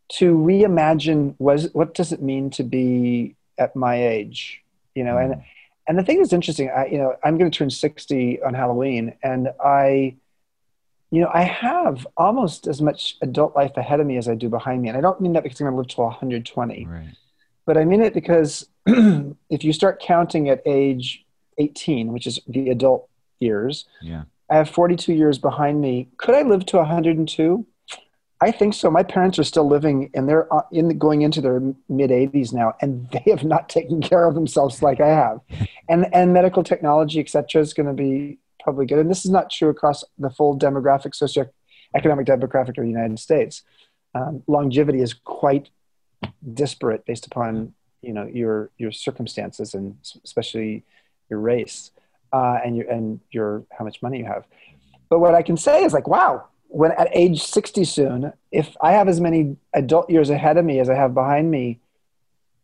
to 0.08 0.34
reimagine 0.36 1.34
was 1.38 1.68
what 1.74 1.94
does 1.94 2.12
it 2.12 2.22
mean 2.22 2.50
to 2.50 2.62
be 2.62 3.36
at 3.58 3.76
my 3.76 4.06
age, 4.06 4.62
you 4.94 5.04
know, 5.04 5.16
mm. 5.16 5.24
and 5.24 5.42
and 5.88 5.98
the 5.98 6.02
thing 6.02 6.18
that's 6.18 6.32
interesting, 6.32 6.70
I, 6.70 6.86
you 6.86 6.98
know, 6.98 7.14
I'm 7.22 7.38
going 7.38 7.50
to 7.50 7.56
turn 7.56 7.70
60 7.70 8.42
on 8.42 8.54
Halloween, 8.54 9.14
and 9.22 9.50
I, 9.64 10.16
you 11.10 11.20
know, 11.20 11.30
I 11.32 11.42
have 11.42 12.06
almost 12.16 12.66
as 12.66 12.82
much 12.82 13.16
adult 13.22 13.54
life 13.54 13.76
ahead 13.76 14.00
of 14.00 14.06
me 14.06 14.16
as 14.16 14.28
I 14.28 14.34
do 14.34 14.48
behind 14.48 14.82
me. 14.82 14.88
And 14.88 14.98
I 14.98 15.00
don't 15.00 15.20
mean 15.20 15.34
that 15.34 15.44
because 15.44 15.60
I'm 15.60 15.66
going 15.66 15.74
to 15.74 15.78
live 15.78 15.88
to 15.88 16.00
120, 16.00 16.86
right. 16.86 17.04
but 17.66 17.76
I 17.76 17.84
mean 17.84 18.02
it 18.02 18.14
because 18.14 18.66
if 18.86 19.62
you 19.62 19.72
start 19.72 20.00
counting 20.00 20.48
at 20.48 20.60
age 20.66 21.24
18, 21.58 22.12
which 22.12 22.26
is 22.26 22.40
the 22.46 22.70
adult 22.70 23.08
years, 23.40 23.86
yeah. 24.00 24.24
I 24.50 24.56
have 24.56 24.70
42 24.70 25.12
years 25.12 25.38
behind 25.38 25.80
me. 25.80 26.08
Could 26.18 26.34
I 26.34 26.42
live 26.42 26.64
to 26.66 26.76
102? 26.78 27.66
I 28.40 28.50
think 28.50 28.74
so. 28.74 28.90
My 28.90 29.02
parents 29.02 29.38
are 29.38 29.44
still 29.44 29.66
living, 29.66 30.10
and 30.14 30.28
they're 30.28 30.52
uh, 30.52 30.62
in 30.70 30.88
the, 30.88 30.94
going 30.94 31.22
into 31.22 31.40
their 31.40 31.60
mid 31.88 32.10
80s 32.10 32.52
now, 32.52 32.74
and 32.80 33.08
they 33.10 33.30
have 33.30 33.44
not 33.44 33.68
taken 33.68 34.00
care 34.02 34.26
of 34.26 34.34
themselves 34.34 34.82
like 34.82 35.00
I 35.00 35.08
have. 35.08 35.40
And 35.88 36.12
and 36.12 36.32
medical 36.32 36.64
technology, 36.64 37.20
et 37.20 37.28
cetera, 37.28 37.62
is 37.62 37.72
going 37.72 37.86
to 37.86 37.92
be 37.92 38.38
probably 38.60 38.86
good. 38.86 38.98
And 38.98 39.08
this 39.08 39.24
is 39.24 39.30
not 39.30 39.50
true 39.50 39.68
across 39.68 40.02
the 40.18 40.30
full 40.30 40.58
demographic, 40.58 41.14
socioeconomic 41.14 42.26
demographic 42.26 42.76
of 42.76 42.82
the 42.82 42.88
United 42.88 43.20
States. 43.20 43.62
Um, 44.12 44.42
longevity 44.48 45.00
is 45.00 45.14
quite 45.14 45.70
disparate 46.54 47.06
based 47.06 47.26
upon 47.26 47.72
you 48.02 48.12
know 48.12 48.26
your 48.26 48.70
your 48.78 48.90
circumstances 48.90 49.74
and 49.74 49.96
especially 50.24 50.84
your 51.28 51.40
race 51.40 51.90
uh, 52.32 52.58
and 52.64 52.76
your 52.76 52.88
and 52.90 53.20
your 53.30 53.64
how 53.76 53.84
much 53.84 54.02
money 54.02 54.18
you 54.18 54.24
have. 54.24 54.44
But 55.08 55.20
what 55.20 55.34
I 55.34 55.42
can 55.42 55.56
say 55.56 55.84
is 55.84 55.92
like, 55.92 56.08
wow, 56.08 56.46
when 56.68 56.92
at 56.92 57.08
age 57.12 57.42
60 57.44 57.84
soon, 57.84 58.32
if 58.50 58.76
I 58.80 58.92
have 58.92 59.08
as 59.08 59.20
many 59.20 59.56
adult 59.72 60.10
years 60.10 60.30
ahead 60.30 60.56
of 60.56 60.64
me 60.64 60.80
as 60.80 60.90
I 60.90 60.94
have 60.94 61.14
behind 61.14 61.50
me, 61.50 61.80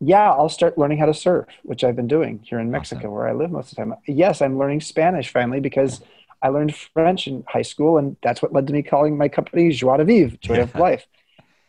yeah, 0.01 0.33
I'll 0.33 0.49
start 0.49 0.77
learning 0.77 0.99
how 0.99 1.07
to 1.07 1.15
surf, 1.15 1.47
which 1.63 1.85
I've 1.85 1.95
been 1.95 2.09
doing 2.09 2.41
here 2.43 2.59
in 2.59 2.71
Mexico, 2.71 3.03
awesome. 3.03 3.13
where 3.13 3.29
I 3.29 3.33
live 3.33 3.53
most 3.53 3.71
of 3.71 3.77
the 3.77 3.85
time. 3.85 3.95
Yes, 4.07 4.43
I'm 4.43 4.59
learning 4.59 4.81
Spanish 4.81 5.29
finally 5.29 5.61
because 5.61 6.01
I 6.43 6.49
learned 6.49 6.75
French 6.75 7.29
in 7.29 7.45
high 7.47 7.63
school, 7.63 7.99
and 7.99 8.17
that's 8.23 8.43
what 8.43 8.53
led 8.53 8.67
to 8.67 8.73
me 8.73 8.83
calling 8.83 9.17
my 9.17 9.29
company 9.29 9.71
Joie 9.71 9.99
de 9.99 10.05
Vivre, 10.05 10.37
Joy 10.39 10.63
of 10.63 10.75
Life. 10.75 11.07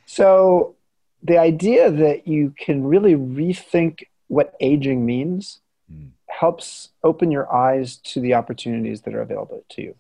So 0.07 0.75
the 1.21 1.37
idea 1.37 1.91
that 1.91 2.27
you 2.27 2.53
can 2.57 2.83
really 2.83 3.13
rethink 3.13 4.03
what 4.27 4.55
aging 4.59 5.05
means. 5.05 5.59
Helps 6.43 6.89
open 7.05 7.31
your 7.31 7.49
eyes 7.55 7.95
to 7.95 8.19
the 8.19 8.33
opportunities 8.33 9.03
that 9.03 9.15
are 9.15 9.21
available 9.21 9.63
to 9.69 9.81
you. 9.81 9.95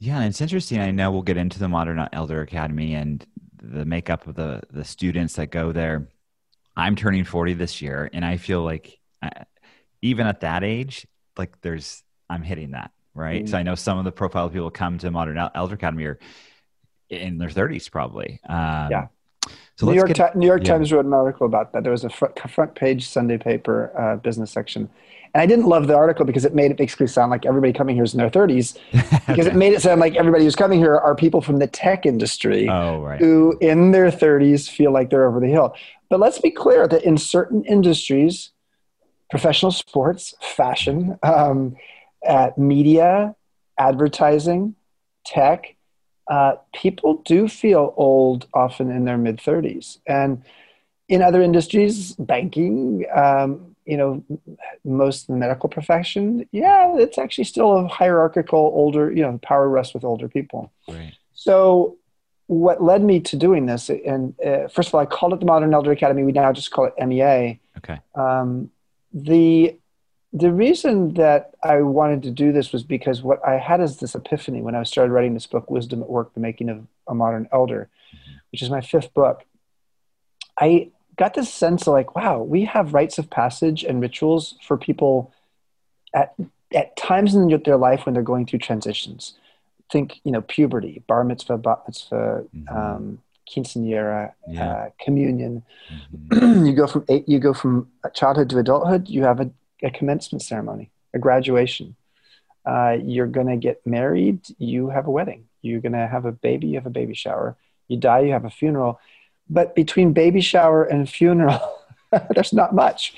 Yeah, 0.00 0.16
and 0.16 0.24
it's 0.24 0.40
interesting. 0.40 0.80
I 0.80 0.90
know 0.90 1.12
we'll 1.12 1.22
get 1.22 1.36
into 1.36 1.60
the 1.60 1.68
Modern 1.68 2.08
Elder 2.12 2.40
Academy 2.40 2.94
and 2.94 3.24
the 3.62 3.84
makeup 3.84 4.26
of 4.26 4.34
the 4.34 4.62
the 4.72 4.84
students 4.84 5.34
that 5.34 5.52
go 5.52 5.70
there. 5.70 6.08
I'm 6.76 6.96
turning 6.96 7.24
40 7.24 7.54
this 7.54 7.80
year, 7.80 8.10
and 8.12 8.24
I 8.24 8.38
feel 8.38 8.62
like 8.64 8.98
I, 9.22 9.28
uh, 9.28 9.44
even 10.00 10.26
at 10.26 10.40
that 10.40 10.64
age, 10.64 11.06
like 11.38 11.60
there's 11.60 12.02
I'm 12.28 12.42
hitting 12.42 12.72
that 12.72 12.90
right. 13.14 13.44
Mm-hmm. 13.44 13.52
So 13.52 13.58
I 13.58 13.62
know 13.62 13.76
some 13.76 13.98
of 13.98 14.04
the 14.04 14.10
profile 14.10 14.50
people 14.50 14.72
come 14.72 14.98
to 14.98 15.12
Modern 15.12 15.38
Elder 15.54 15.74
Academy 15.76 16.06
are 16.06 16.18
in 17.08 17.38
their 17.38 17.50
30s, 17.50 17.88
probably. 17.88 18.40
Um, 18.48 18.90
yeah. 18.90 19.06
So 19.76 19.86
New 19.86 19.94
York, 19.94 20.12
get, 20.12 20.34
New 20.34 20.46
York 20.46 20.64
yeah. 20.64 20.72
Times 20.72 20.92
wrote 20.92 21.04
an 21.04 21.12
article 21.12 21.46
about 21.46 21.72
that. 21.72 21.82
There 21.82 21.92
was 21.92 22.04
a 22.04 22.10
front, 22.10 22.38
front 22.50 22.74
page 22.74 23.08
Sunday 23.08 23.38
paper 23.38 23.92
uh, 23.96 24.16
business 24.16 24.50
section, 24.50 24.90
And 25.34 25.42
I 25.42 25.46
didn't 25.46 25.66
love 25.66 25.86
the 25.86 25.94
article 25.94 26.24
because 26.24 26.44
it 26.44 26.54
made 26.54 26.70
it 26.70 26.76
basically 26.76 27.06
sound 27.06 27.30
like 27.30 27.46
everybody 27.46 27.72
coming 27.72 27.94
here 27.94 28.04
is 28.04 28.12
in 28.12 28.18
their 28.18 28.30
30s, 28.30 28.76
because 29.26 29.46
it 29.46 29.54
made 29.56 29.72
it 29.72 29.80
sound 29.80 30.00
like 30.00 30.14
everybody 30.16 30.44
who's 30.44 30.56
coming 30.56 30.78
here 30.78 30.96
are 30.96 31.14
people 31.14 31.40
from 31.40 31.58
the 31.58 31.66
tech 31.66 32.04
industry 32.04 32.68
oh, 32.68 33.00
right. 33.00 33.18
who, 33.18 33.56
in 33.60 33.92
their 33.92 34.10
30s, 34.10 34.68
feel 34.68 34.92
like 34.92 35.10
they're 35.10 35.26
over 35.26 35.40
the 35.40 35.46
hill. 35.46 35.74
But 36.10 36.20
let's 36.20 36.38
be 36.38 36.50
clear 36.50 36.86
that 36.86 37.04
in 37.04 37.16
certain 37.16 37.64
industries, 37.64 38.50
professional 39.30 39.72
sports, 39.72 40.34
fashion, 40.42 41.18
um, 41.22 41.76
uh, 42.26 42.50
media, 42.58 43.34
advertising, 43.78 44.74
tech, 45.24 45.76
uh, 46.30 46.56
people 46.74 47.22
do 47.24 47.48
feel 47.48 47.94
old 47.96 48.46
often 48.54 48.90
in 48.90 49.04
their 49.06 49.18
mid 49.18 49.38
30s. 49.38 49.98
And 50.06 50.42
in 51.08 51.22
other 51.22 51.42
industries, 51.42 52.12
banking, 52.16 53.06
um, 53.14 53.74
you 53.84 53.96
know, 53.96 54.24
most 54.84 55.22
of 55.22 55.26
the 55.28 55.36
medical 55.36 55.68
profession, 55.68 56.46
yeah, 56.52 56.96
it's 56.96 57.18
actually 57.18 57.44
still 57.44 57.76
a 57.76 57.88
hierarchical 57.88 58.58
older, 58.58 59.12
you 59.12 59.22
know, 59.22 59.38
power 59.42 59.68
rests 59.68 59.94
with 59.94 60.04
older 60.04 60.28
people. 60.28 60.72
Right. 60.88 61.14
So, 61.34 61.96
what 62.46 62.82
led 62.82 63.02
me 63.02 63.20
to 63.20 63.36
doing 63.36 63.66
this, 63.66 63.88
and 63.88 64.38
uh, 64.40 64.68
first 64.68 64.88
of 64.88 64.94
all, 64.94 65.00
I 65.00 65.06
called 65.06 65.32
it 65.32 65.40
the 65.40 65.46
Modern 65.46 65.72
Elder 65.72 65.92
Academy. 65.92 66.24
We 66.24 66.32
now 66.32 66.52
just 66.52 66.70
call 66.70 66.86
it 66.86 66.94
MEA. 66.98 67.60
Okay. 67.78 68.00
Um, 68.14 68.70
the 69.12 69.76
the 70.32 70.50
reason 70.50 71.14
that 71.14 71.54
I 71.62 71.82
wanted 71.82 72.22
to 72.24 72.30
do 72.30 72.52
this 72.52 72.72
was 72.72 72.82
because 72.82 73.22
what 73.22 73.46
I 73.46 73.58
had 73.58 73.80
is 73.80 73.98
this 73.98 74.14
epiphany 74.14 74.62
when 74.62 74.74
I 74.74 74.82
started 74.82 75.12
writing 75.12 75.34
this 75.34 75.46
book, 75.46 75.70
Wisdom 75.70 76.02
at 76.02 76.08
Work: 76.08 76.34
The 76.34 76.40
Making 76.40 76.68
of 76.70 76.86
a 77.06 77.14
Modern 77.14 77.48
Elder, 77.52 77.88
mm-hmm. 78.14 78.32
which 78.50 78.62
is 78.62 78.70
my 78.70 78.80
fifth 78.80 79.14
book. 79.14 79.44
I 80.58 80.90
got 81.16 81.34
this 81.34 81.52
sense 81.52 81.86
of 81.86 81.92
like, 81.92 82.14
wow, 82.16 82.42
we 82.42 82.64
have 82.64 82.94
rites 82.94 83.18
of 83.18 83.30
passage 83.30 83.84
and 83.84 84.00
rituals 84.00 84.54
for 84.62 84.76
people 84.76 85.32
at 86.14 86.34
at 86.74 86.96
times 86.96 87.34
in 87.34 87.48
their 87.64 87.76
life 87.76 88.06
when 88.06 88.14
they're 88.14 88.22
going 88.22 88.46
through 88.46 88.58
transitions. 88.58 89.34
Think, 89.90 90.20
you 90.24 90.32
know, 90.32 90.40
puberty, 90.40 91.02
bar 91.06 91.22
mitzvah, 91.22 91.58
bat 91.58 91.80
mitzvah, 91.86 92.44
mm-hmm. 92.54 92.76
um, 92.76 93.18
quinceanera, 93.48 94.32
yeah. 94.48 94.66
uh, 94.66 94.90
communion. 94.98 95.62
Mm-hmm. 96.30 96.64
you 96.66 96.72
go 96.72 96.86
from 96.86 97.04
eight, 97.08 97.28
you 97.28 97.38
go 97.38 97.52
from 97.52 97.88
childhood 98.14 98.48
to 98.50 98.58
adulthood. 98.58 99.08
You 99.08 99.24
have 99.24 99.40
a, 99.40 99.50
a 99.82 99.90
commencement 99.90 100.42
ceremony, 100.42 100.90
a 101.12 101.18
graduation. 101.18 101.96
Uh, 102.64 102.96
you're 103.02 103.26
gonna 103.26 103.56
get 103.56 103.84
married. 103.86 104.40
You 104.58 104.88
have 104.88 105.06
a 105.06 105.10
wedding. 105.10 105.44
You're 105.60 105.80
gonna 105.80 106.06
have 106.06 106.24
a 106.24 106.32
baby. 106.32 106.68
You 106.68 106.76
have 106.76 106.86
a 106.86 106.90
baby 106.90 107.14
shower. 107.14 107.56
You 107.88 107.98
die. 107.98 108.20
You 108.20 108.32
have 108.32 108.44
a 108.44 108.50
funeral 108.50 109.00
but 109.52 109.74
between 109.74 110.12
baby 110.12 110.40
shower 110.40 110.84
and 110.84 111.08
funeral, 111.08 111.60
there's 112.34 112.52
not 112.52 112.74
much. 112.74 113.14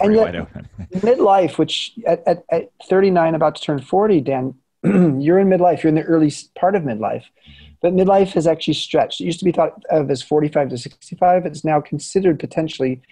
And 0.00 0.14
yet, 0.14 0.34
midlife, 0.94 1.58
which 1.58 1.92
at, 2.06 2.22
at, 2.26 2.44
at 2.50 2.70
39, 2.88 3.34
about 3.34 3.56
to 3.56 3.62
turn 3.62 3.80
40, 3.80 4.20
Dan, 4.22 4.54
you're 4.82 5.38
in 5.38 5.48
midlife. 5.48 5.82
You're 5.82 5.90
in 5.90 5.94
the 5.94 6.02
early 6.02 6.32
part 6.54 6.74
of 6.74 6.82
midlife. 6.82 7.24
But 7.82 7.94
midlife 7.94 8.32
has 8.32 8.46
actually 8.46 8.74
stretched. 8.74 9.20
It 9.20 9.24
used 9.24 9.40
to 9.40 9.44
be 9.44 9.52
thought 9.52 9.82
of 9.90 10.10
as 10.10 10.22
45 10.22 10.70
to 10.70 10.78
65. 10.78 11.44
It's 11.44 11.64
now 11.64 11.80
considered 11.80 12.40
potentially 12.40 13.02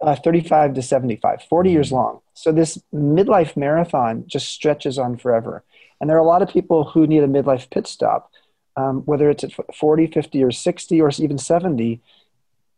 uh, 0.00 0.14
35 0.14 0.74
to 0.74 0.82
75, 0.82 1.42
40 1.48 1.70
years 1.70 1.88
mm-hmm. 1.88 1.96
long. 1.96 2.20
So 2.34 2.52
this 2.52 2.78
midlife 2.94 3.56
marathon 3.56 4.24
just 4.26 4.48
stretches 4.48 4.98
on 4.98 5.16
forever. 5.16 5.64
And 6.00 6.08
there 6.08 6.16
are 6.16 6.20
a 6.20 6.26
lot 6.26 6.42
of 6.42 6.48
people 6.48 6.84
who 6.84 7.06
need 7.06 7.22
a 7.22 7.28
midlife 7.28 7.70
pit 7.70 7.86
stop 7.86 8.30
um, 8.76 9.02
whether 9.02 9.30
it's 9.30 9.44
at 9.44 9.52
40, 9.74 10.08
50, 10.08 10.42
or 10.42 10.50
60, 10.50 11.00
or 11.00 11.10
even 11.18 11.38
70, 11.38 12.00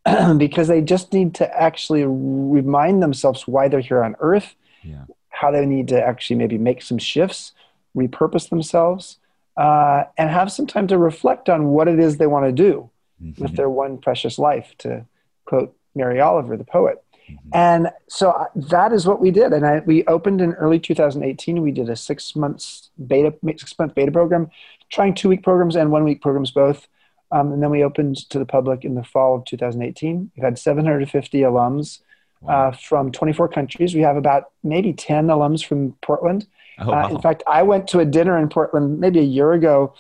because 0.37 0.69
they 0.69 0.81
just 0.81 1.13
need 1.13 1.35
to 1.35 1.61
actually 1.61 2.05
remind 2.05 3.03
themselves 3.03 3.47
why 3.47 3.69
they're 3.69 3.81
here 3.81 4.05
on 4.05 4.15
earth, 4.21 4.55
yeah. 4.83 5.05
how 5.31 5.51
they 5.51 5.67
need 5.67 5.89
to 5.89 6.01
actually 6.01 6.37
maybe 6.37 6.59
make 6.59 6.83
some 6.83 6.99
shifts, 6.99 7.53
repurpose 7.97 8.49
themselves, 8.49 9.19
uh, 9.57 10.05
and 10.19 10.31
have 10.31 10.53
some 10.53 10.67
time 10.67 10.87
to 10.87 10.99
reflect 10.99 11.49
on 11.49 11.69
what 11.69 11.89
it 11.89 11.99
is 11.99 12.19
they 12.19 12.27
want 12.27 12.45
to 12.45 12.53
do 12.53 12.91
mm-hmm. 13.23 13.43
with 13.43 13.57
their 13.57 13.71
one 13.71 13.99
precious 13.99 14.39
life, 14.39 14.75
to 14.79 15.05
quote 15.45 15.75
Mary 15.95 16.21
Oliver, 16.21 16.57
the 16.57 16.65
poet. 16.65 17.03
Mm-hmm. 17.31 17.49
And 17.55 17.91
so 18.09 18.31
uh, 18.31 18.45
that 18.55 18.93
is 18.93 19.07
what 19.07 19.21
we 19.21 19.31
did. 19.31 19.53
And 19.53 19.67
I, 19.67 19.81
we 19.81 20.05
opened 20.05 20.41
in 20.41 20.53
early 20.55 20.79
2018. 20.79 21.61
We 21.63 21.73
did 21.73 21.89
a 21.89 21.97
six 21.97 22.37
months 22.37 22.91
beta, 23.05 23.35
six 23.57 23.77
month 23.79 23.95
beta 23.95 24.13
program 24.13 24.51
trying 24.91 25.15
two 25.15 25.29
week 25.29 25.43
programs 25.43 25.77
and 25.77 25.91
one 25.91 26.05
week 26.05 26.23
programs 26.23 26.51
both. 26.51 26.87
Um, 27.33 27.53
and 27.53 27.63
then 27.63 27.71
we 27.71 27.83
opened 27.83 28.17
to 28.31 28.39
the 28.39 28.47
public 28.47 28.85
in 28.85 28.95
the 28.95 29.03
fall 29.03 29.35
of 29.35 29.45
2018. 29.47 30.31
We've 30.37 30.45
had 30.45 30.59
750 30.59 31.41
alums 31.41 32.01
wow. 32.41 32.69
uh, 32.69 32.71
from 32.73 33.11
24 33.11 33.49
countries. 33.49 33.95
We 33.95 34.03
have 34.03 34.17
about 34.17 34.51
maybe 34.63 34.93
10 34.93 35.27
alums 35.27 35.65
from 35.65 35.97
Portland. 36.03 36.47
Oh, 36.79 36.91
wow. 36.91 37.05
uh, 37.05 37.09
in 37.09 37.21
fact, 37.21 37.43
I 37.47 37.63
went 37.63 37.89
to 37.89 38.01
a 38.01 38.05
dinner 38.05 38.39
in 38.39 38.49
Portland 38.49 39.01
maybe 39.01 39.19
a 39.19 39.25
year 39.25 39.53
ago 39.53 39.95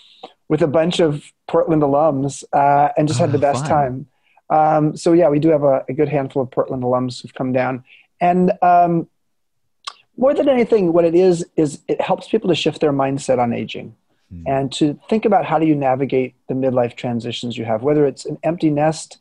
with 0.48 0.62
a 0.62 0.68
bunch 0.68 1.00
of 1.00 1.32
Portland 1.48 1.82
alums 1.82 2.44
uh, 2.52 2.92
and 2.96 3.08
just 3.08 3.18
had 3.18 3.32
the 3.32 3.38
oh, 3.38 3.40
best 3.40 3.66
fun. 3.66 3.70
time. 3.70 4.06
Um, 4.48 4.96
so 4.96 5.12
yeah, 5.12 5.28
we 5.28 5.40
do 5.40 5.48
have 5.48 5.64
a, 5.64 5.84
a, 5.88 5.92
good 5.92 6.08
handful 6.08 6.40
of 6.40 6.52
Portland 6.52 6.84
alums 6.84 7.20
who've 7.20 7.34
come 7.34 7.52
down. 7.52 7.82
And 8.20 8.52
um, 8.62 9.08
more 10.16 10.34
than 10.34 10.48
anything, 10.48 10.92
what 10.92 11.04
it 11.04 11.16
is 11.16 11.44
is 11.56 11.80
it 11.88 12.00
helps 12.00 12.28
people 12.28 12.48
to 12.50 12.54
shift 12.54 12.80
their 12.80 12.92
mindset 12.92 13.40
on 13.40 13.52
aging 13.52 13.96
mm. 14.32 14.42
and 14.46 14.72
to 14.72 14.98
think 15.08 15.24
about 15.24 15.44
how 15.44 15.58
do 15.58 15.66
you 15.66 15.74
navigate 15.74 16.34
the 16.48 16.54
midlife 16.54 16.96
transitions 16.96 17.56
you 17.56 17.64
have, 17.64 17.82
whether 17.82 18.06
it's 18.06 18.24
an 18.24 18.38
empty 18.42 18.70
nest 18.70 19.18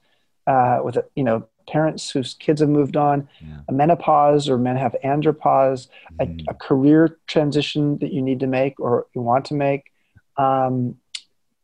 uh, 0.48 0.80
with 0.84 0.98
a, 0.98 1.06
you 1.16 1.24
know 1.24 1.48
parents 1.68 2.12
whose 2.12 2.36
kids 2.36 2.62
have 2.62 2.70
moved 2.70 2.96
on, 2.96 3.28
yeah. 3.42 3.58
a 3.68 3.74
menopause 3.74 4.48
or 4.48 4.58
men 4.58 4.76
have 4.76 4.96
andropause, 5.04 5.88
mm. 6.14 6.46
a, 6.48 6.52
a, 6.52 6.54
career 6.54 7.18
transition 7.26 7.98
that 7.98 8.14
you 8.14 8.22
need 8.22 8.40
to 8.40 8.46
make 8.48 8.80
or 8.80 9.08
you 9.16 9.22
want 9.22 9.46
to 9.46 9.56
make. 9.56 9.92
Um, 10.38 10.98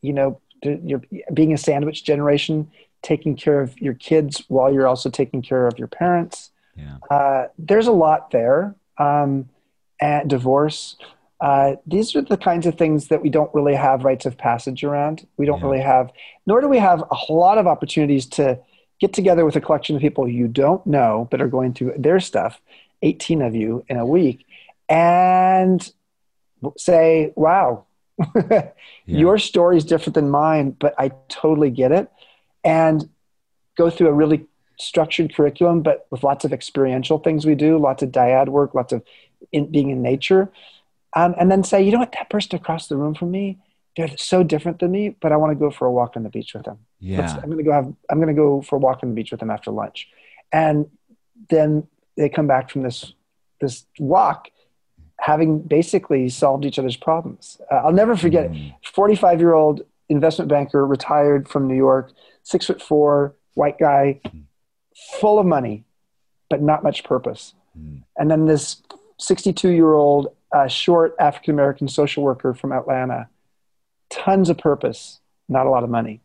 you 0.01 0.13
know, 0.13 0.41
you're 0.63 1.03
being 1.33 1.53
a 1.53 1.57
sandwich 1.57 2.03
generation, 2.03 2.71
taking 3.03 3.35
care 3.35 3.61
of 3.61 3.79
your 3.79 3.93
kids 3.93 4.43
while 4.47 4.73
you're 4.73 4.87
also 4.87 5.09
taking 5.09 5.43
care 5.43 5.67
of 5.67 5.77
your 5.77 5.87
parents. 5.87 6.49
Yeah. 6.75 6.97
Uh, 7.11 7.47
there's 7.59 7.85
a 7.85 7.91
lot 7.91 8.31
there. 8.31 8.75
Um, 8.97 9.49
and 10.01 10.29
divorce. 10.29 10.97
Uh, 11.41 11.75
these 11.87 12.15
are 12.15 12.21
the 12.21 12.37
kinds 12.37 12.67
of 12.67 12.77
things 12.77 13.07
that 13.07 13.23
we 13.23 13.29
don't 13.29 13.53
really 13.53 13.73
have 13.73 14.03
rites 14.03 14.27
of 14.27 14.37
passage 14.37 14.83
around. 14.83 15.27
We 15.37 15.47
don't 15.47 15.59
yeah. 15.59 15.65
really 15.65 15.81
have, 15.81 16.11
nor 16.45 16.61
do 16.61 16.67
we 16.67 16.77
have 16.77 17.03
a 17.09 17.33
lot 17.33 17.57
of 17.57 17.65
opportunities 17.65 18.27
to 18.27 18.59
get 18.99 19.11
together 19.11 19.43
with 19.43 19.55
a 19.55 19.61
collection 19.61 19.95
of 19.95 20.03
people 20.03 20.29
you 20.29 20.47
don't 20.47 20.85
know 20.85 21.27
but 21.31 21.41
are 21.41 21.47
going 21.47 21.73
through 21.73 21.95
their 21.97 22.19
stuff, 22.19 22.61
18 23.01 23.41
of 23.41 23.55
you 23.55 23.83
in 23.89 23.97
a 23.97 24.05
week, 24.05 24.45
and 24.87 25.91
say, 26.77 27.33
wow, 27.35 27.85
yeah. 28.35 28.69
your 29.07 29.39
story 29.39 29.77
is 29.77 29.83
different 29.83 30.13
than 30.13 30.29
mine, 30.29 30.69
but 30.77 30.93
I 30.99 31.11
totally 31.27 31.71
get 31.71 31.91
it. 31.91 32.11
And 32.63 33.09
go 33.75 33.89
through 33.89 34.09
a 34.09 34.13
really 34.13 34.45
structured 34.77 35.33
curriculum, 35.33 35.81
but 35.81 36.05
with 36.11 36.21
lots 36.21 36.45
of 36.45 36.53
experiential 36.53 37.17
things 37.17 37.47
we 37.47 37.55
do, 37.55 37.79
lots 37.79 38.03
of 38.03 38.09
dyad 38.11 38.49
work, 38.49 38.75
lots 38.75 38.93
of 38.93 39.01
in, 39.51 39.71
being 39.71 39.89
in 39.89 40.03
nature 40.03 40.51
um, 41.15 41.35
and 41.39 41.51
then 41.51 41.63
say, 41.63 41.81
you 41.83 41.91
know 41.91 41.99
what, 41.99 42.13
that 42.13 42.29
person 42.29 42.55
across 42.55 42.87
the 42.87 42.95
room 42.95 43.13
from 43.13 43.31
me, 43.31 43.59
they're 43.97 44.15
so 44.17 44.43
different 44.43 44.79
than 44.79 44.91
me, 44.91 45.09
but 45.09 45.31
I 45.31 45.37
want 45.37 45.51
to 45.51 45.55
go 45.55 45.69
for 45.69 45.85
a 45.85 45.91
walk 45.91 46.15
on 46.15 46.23
the 46.23 46.29
beach 46.29 46.53
with 46.53 46.63
them. 46.63 46.79
Yeah. 46.99 47.21
Let's, 47.21 47.33
I'm 47.33 47.45
going 47.45 47.57
to 47.57 47.63
go 47.63 47.73
have, 47.73 47.93
I'm 48.09 48.17
going 48.19 48.33
to 48.33 48.39
go 48.39 48.61
for 48.61 48.77
a 48.77 48.79
walk 48.79 48.99
on 49.03 49.09
the 49.09 49.15
beach 49.15 49.31
with 49.31 49.39
them 49.39 49.51
after 49.51 49.71
lunch. 49.71 50.07
And 50.51 50.89
then 51.49 51.87
they 52.15 52.29
come 52.29 52.47
back 52.47 52.69
from 52.69 52.83
this, 52.83 53.13
this 53.59 53.85
walk 53.99 54.49
having 55.19 55.59
basically 55.61 56.29
solved 56.29 56.65
each 56.65 56.79
other's 56.79 56.97
problems. 56.97 57.61
Uh, 57.71 57.75
I'll 57.75 57.91
never 57.91 58.15
forget 58.15 58.49
mm. 58.49 58.73
45 58.83 59.39
year 59.39 59.53
old 59.53 59.81
investment 60.09 60.49
banker, 60.49 60.85
retired 60.85 61.47
from 61.47 61.67
New 61.67 61.75
York, 61.75 62.11
six 62.43 62.65
foot 62.65 62.81
four, 62.81 63.35
white 63.53 63.77
guy, 63.77 64.19
full 65.19 65.39
of 65.39 65.45
money, 65.45 65.83
but 66.49 66.61
not 66.61 66.83
much 66.83 67.03
purpose. 67.03 67.53
Mm. 67.77 68.03
And 68.17 68.31
then 68.31 68.45
this 68.45 68.81
62 69.19 69.69
year 69.69 69.93
old 69.93 70.35
a 70.53 70.69
short 70.69 71.15
African 71.19 71.53
American 71.53 71.87
social 71.87 72.23
worker 72.23 72.53
from 72.53 72.71
Atlanta, 72.71 73.29
tons 74.09 74.49
of 74.49 74.57
purpose, 74.57 75.19
not 75.47 75.65
a 75.65 75.69
lot 75.69 75.83
of 75.83 75.89
money. 75.89 76.21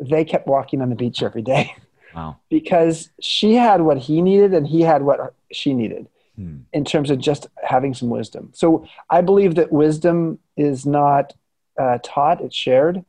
They 0.00 0.24
kept 0.24 0.46
walking 0.46 0.80
on 0.80 0.88
the 0.88 0.96
beach 0.96 1.22
every 1.22 1.42
day. 1.42 1.74
Wow. 2.12 2.38
because 2.48 3.08
she 3.20 3.54
had 3.54 3.82
what 3.82 3.96
he 3.96 4.20
needed 4.20 4.52
and 4.52 4.66
he 4.66 4.80
had 4.80 5.02
what 5.02 5.32
she 5.52 5.74
needed 5.74 6.08
hmm. 6.34 6.56
in 6.72 6.84
terms 6.84 7.08
of 7.08 7.18
just 7.18 7.46
having 7.62 7.94
some 7.94 8.10
wisdom. 8.10 8.50
So 8.52 8.84
I 9.08 9.20
believe 9.20 9.54
that 9.54 9.70
wisdom 9.70 10.40
is 10.56 10.84
not 10.84 11.34
uh, 11.78 11.98
taught, 12.02 12.40
it's 12.40 12.56
shared. 12.56 13.04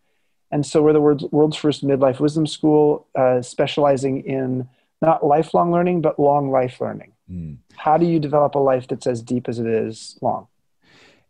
And 0.52 0.66
so 0.66 0.84
we're 0.84 0.94
the 0.94 1.02
world's, 1.02 1.24
world's 1.32 1.58
first 1.58 1.84
midlife 1.84 2.20
wisdom 2.20 2.46
school, 2.46 3.08
uh, 3.16 3.42
specializing 3.42 4.24
in 4.24 4.70
not 5.02 5.26
lifelong 5.26 5.72
learning, 5.72 6.02
but 6.02 6.20
long 6.20 6.52
life 6.52 6.80
learning. 6.80 7.14
Mm. 7.32 7.58
How 7.76 7.98
do 7.98 8.06
you 8.06 8.20
develop 8.20 8.56
a 8.56 8.60
life 8.60 8.88
that's 8.88 9.08
as 9.08 9.22
deep 9.22 9.48
as 9.48 9.60
it 9.60 9.68
is 9.68 10.18
long? 10.22 10.48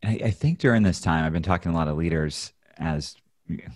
I, 0.03 0.19
I 0.25 0.31
think 0.31 0.59
during 0.59 0.83
this 0.83 0.99
time, 0.99 1.23
I've 1.25 1.33
been 1.33 1.43
talking 1.43 1.71
to 1.71 1.75
a 1.75 1.79
lot 1.79 1.87
of 1.87 1.97
leaders 1.97 2.53
as 2.77 3.15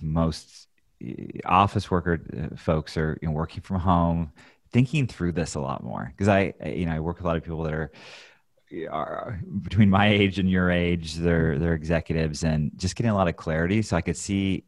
most 0.01 0.67
eh, 1.03 1.39
office 1.45 1.91
worker 1.91 2.21
uh, 2.35 2.55
folks 2.55 2.97
are 2.97 3.19
you 3.21 3.27
know, 3.27 3.33
working 3.33 3.61
from 3.61 3.79
home, 3.79 4.31
thinking 4.71 5.05
through 5.07 5.33
this 5.33 5.55
a 5.55 5.59
lot 5.59 5.83
more. 5.83 6.11
Because 6.15 6.27
I, 6.27 6.53
you 6.65 6.85
know, 6.85 6.93
I 6.93 6.99
work 6.99 7.17
with 7.17 7.25
a 7.25 7.27
lot 7.27 7.37
of 7.37 7.43
people 7.43 7.63
that 7.63 7.73
are 7.73 7.91
are 8.89 9.39
between 9.61 9.89
my 9.91 10.07
age 10.07 10.39
and 10.39 10.49
your 10.49 10.71
age, 10.71 11.15
they're 11.15 11.59
they're 11.59 11.75
executives, 11.75 12.43
and 12.43 12.71
just 12.75 12.95
getting 12.95 13.11
a 13.11 13.15
lot 13.15 13.27
of 13.27 13.35
clarity. 13.35 13.83
So 13.83 13.95
I 13.95 14.01
could 14.01 14.17
see 14.17 14.65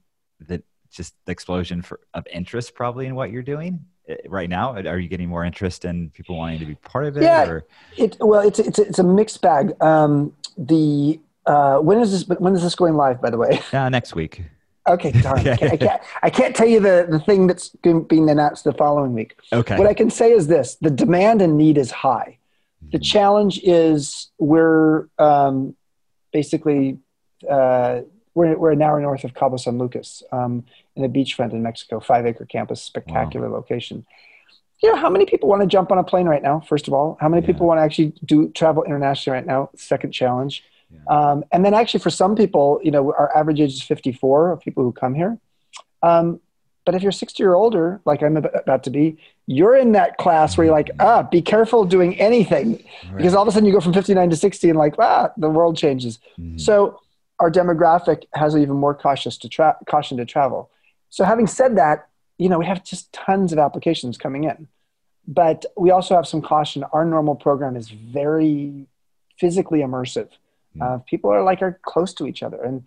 that 0.47 0.63
just 0.91 1.15
the 1.25 1.31
explosion 1.31 1.81
for, 1.81 1.99
of 2.13 2.25
interest 2.31 2.75
probably 2.75 3.07
in 3.07 3.15
what 3.15 3.31
you're 3.31 3.41
doing 3.41 3.85
right 4.27 4.49
now. 4.49 4.73
Are 4.73 4.99
you 4.99 5.07
getting 5.07 5.29
more 5.29 5.43
interest 5.43 5.85
in 5.85 6.09
people 6.11 6.37
wanting 6.37 6.59
to 6.59 6.65
be 6.65 6.75
part 6.75 7.05
of 7.05 7.17
it? 7.17 7.23
Yeah, 7.23 7.47
or? 7.47 7.65
it 7.97 8.17
well, 8.19 8.45
it's 8.47 8.59
it's 8.59 8.79
it's 8.79 8.99
a 8.99 9.03
mixed 9.03 9.41
bag. 9.41 9.81
Um, 9.81 10.33
the 10.57 11.19
uh, 11.45 11.77
when 11.79 11.99
is 11.99 12.11
this? 12.11 12.39
When 12.39 12.55
is 12.55 12.63
this 12.63 12.75
going 12.75 12.95
live? 12.95 13.21
By 13.21 13.29
the 13.29 13.37
way, 13.37 13.61
uh, 13.73 13.89
next 13.89 14.15
week. 14.15 14.43
Okay, 14.87 15.11
darn. 15.11 15.39
I, 15.39 15.57
can't, 15.57 15.63
I, 15.63 15.77
can't, 15.77 16.01
I 16.23 16.29
can't 16.29 16.55
tell 16.55 16.67
you 16.67 16.79
the, 16.79 17.07
the 17.09 17.19
thing 17.19 17.45
that's 17.47 17.69
being 17.81 18.29
announced 18.29 18.63
the 18.63 18.71
following 18.71 19.13
week. 19.13 19.37
Okay. 19.51 19.77
What 19.77 19.85
I 19.85 19.93
can 19.93 20.09
say 20.09 20.31
is 20.31 20.47
this 20.47 20.75
the 20.75 20.89
demand 20.89 21.41
and 21.41 21.57
need 21.57 21.77
is 21.77 21.91
high. 21.91 22.37
The 22.91 22.97
mm-hmm. 22.97 23.03
challenge 23.03 23.59
is 23.63 24.29
we're 24.37 25.07
um, 25.19 25.75
basically 26.31 26.99
uh, 27.49 28.01
we're, 28.37 28.55
we're 28.55 28.71
an 28.71 28.81
hour 28.83 29.01
north 29.01 29.23
of 29.23 29.33
Cabo 29.33 29.57
San 29.57 29.79
Lucas 29.79 30.21
um, 30.31 30.63
in 30.95 31.03
a 31.03 31.09
beachfront 31.09 31.53
in 31.53 31.63
Mexico, 31.63 31.99
five 31.99 32.27
acre 32.27 32.45
campus, 32.45 32.83
spectacular 32.83 33.49
wow. 33.49 33.55
location. 33.55 34.05
You 34.83 34.91
know, 34.91 34.95
how 34.95 35.09
many 35.09 35.25
people 35.25 35.49
want 35.49 35.63
to 35.63 35.67
jump 35.67 35.91
on 35.91 35.97
a 35.97 36.03
plane 36.03 36.27
right 36.27 36.43
now? 36.43 36.59
First 36.59 36.87
of 36.87 36.93
all, 36.93 37.17
how 37.19 37.29
many 37.29 37.41
yeah. 37.41 37.47
people 37.47 37.65
want 37.65 37.79
to 37.79 37.81
actually 37.81 38.13
do 38.23 38.49
travel 38.49 38.83
internationally 38.83 39.35
right 39.35 39.45
now? 39.45 39.71
Second 39.75 40.11
challenge. 40.11 40.63
Yeah. 40.91 40.99
Um, 41.09 41.45
and 41.51 41.65
then 41.65 41.73
actually 41.73 41.99
for 41.99 42.11
some 42.11 42.35
people, 42.35 42.79
you 42.83 42.91
know, 42.91 43.11
our 43.11 43.35
average 43.35 43.59
age 43.59 43.73
is 43.73 43.81
54 43.81 44.51
of 44.51 44.59
people 44.61 44.83
who 44.83 44.91
come 44.91 45.15
here. 45.15 45.39
Um, 46.03 46.39
but 46.85 46.93
if 46.93 47.01
you're 47.01 47.11
60 47.11 47.43
or 47.43 47.55
older, 47.55 48.01
like 48.05 48.21
I'm 48.21 48.37
about 48.37 48.83
to 48.83 48.91
be, 48.91 49.17
you're 49.47 49.75
in 49.75 49.93
that 49.93 50.17
class 50.17 50.57
where 50.57 50.65
you're 50.65 50.75
like, 50.75 50.91
ah, 50.99 51.23
be 51.23 51.41
careful 51.41 51.85
doing 51.85 52.17
anything 52.19 52.73
right. 53.05 53.17
because 53.17 53.33
all 53.33 53.41
of 53.41 53.47
a 53.47 53.51
sudden 53.51 53.65
you 53.65 53.73
go 53.73 53.81
from 53.81 53.93
59 53.93 54.29
to 54.29 54.35
60 54.35 54.69
and 54.69 54.77
like, 54.77 54.93
ah, 54.99 55.31
the 55.37 55.49
world 55.49 55.75
changes. 55.75 56.19
Mm-hmm. 56.39 56.59
So 56.59 57.01
our 57.39 57.51
demographic 57.51 58.23
has 58.33 58.55
even 58.55 58.75
more 58.75 58.95
cautious 58.95 59.37
to 59.37 59.49
tra- 59.49 59.77
caution 59.85 60.17
to 60.17 60.25
travel. 60.25 60.71
So 61.09 61.23
having 61.23 61.47
said 61.47 61.77
that, 61.77 62.07
you 62.37 62.49
know, 62.49 62.59
we 62.59 62.65
have 62.65 62.83
just 62.83 63.11
tons 63.13 63.53
of 63.53 63.59
applications 63.59 64.17
coming 64.17 64.43
in, 64.43 64.67
but 65.27 65.65
we 65.75 65.91
also 65.91 66.15
have 66.15 66.27
some 66.27 66.41
caution. 66.41 66.83
Our 66.93 67.05
normal 67.05 67.35
program 67.35 67.75
is 67.75 67.89
very 67.89 68.87
physically 69.39 69.79
immersive. 69.79 70.29
Mm. 70.77 70.81
Uh, 70.81 70.97
people 70.99 71.31
are 71.31 71.43
like 71.43 71.61
are 71.61 71.79
close 71.83 72.13
to 72.15 72.27
each 72.27 72.43
other, 72.43 72.61
and 72.63 72.83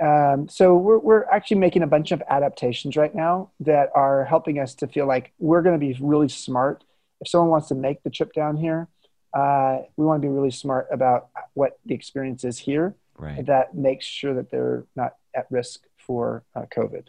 um, 0.00 0.48
so 0.48 0.76
we're 0.76 0.98
we're 0.98 1.24
actually 1.24 1.58
making 1.58 1.82
a 1.82 1.86
bunch 1.86 2.10
of 2.10 2.22
adaptations 2.28 2.96
right 2.96 3.14
now 3.14 3.50
that 3.60 3.90
are 3.94 4.24
helping 4.24 4.58
us 4.58 4.74
to 4.76 4.86
feel 4.86 5.06
like 5.06 5.32
we're 5.38 5.62
going 5.62 5.78
to 5.78 5.86
be 5.86 5.96
really 6.00 6.28
smart. 6.28 6.84
If 7.20 7.28
someone 7.28 7.50
wants 7.50 7.68
to 7.68 7.74
make 7.74 8.02
the 8.02 8.10
trip 8.10 8.32
down 8.32 8.56
here, 8.56 8.88
uh, 9.34 9.80
we 9.96 10.06
want 10.06 10.22
to 10.22 10.26
be 10.26 10.32
really 10.32 10.50
smart 10.50 10.88
about 10.90 11.28
what 11.54 11.78
the 11.84 11.94
experience 11.94 12.44
is 12.44 12.58
here. 12.58 12.94
Right. 13.20 13.44
That 13.44 13.74
makes 13.74 14.06
sure 14.06 14.34
that 14.34 14.50
they're 14.50 14.84
not 14.96 15.16
at 15.34 15.46
risk 15.50 15.82
for 15.98 16.42
uh, 16.56 16.64
COVID. 16.74 17.08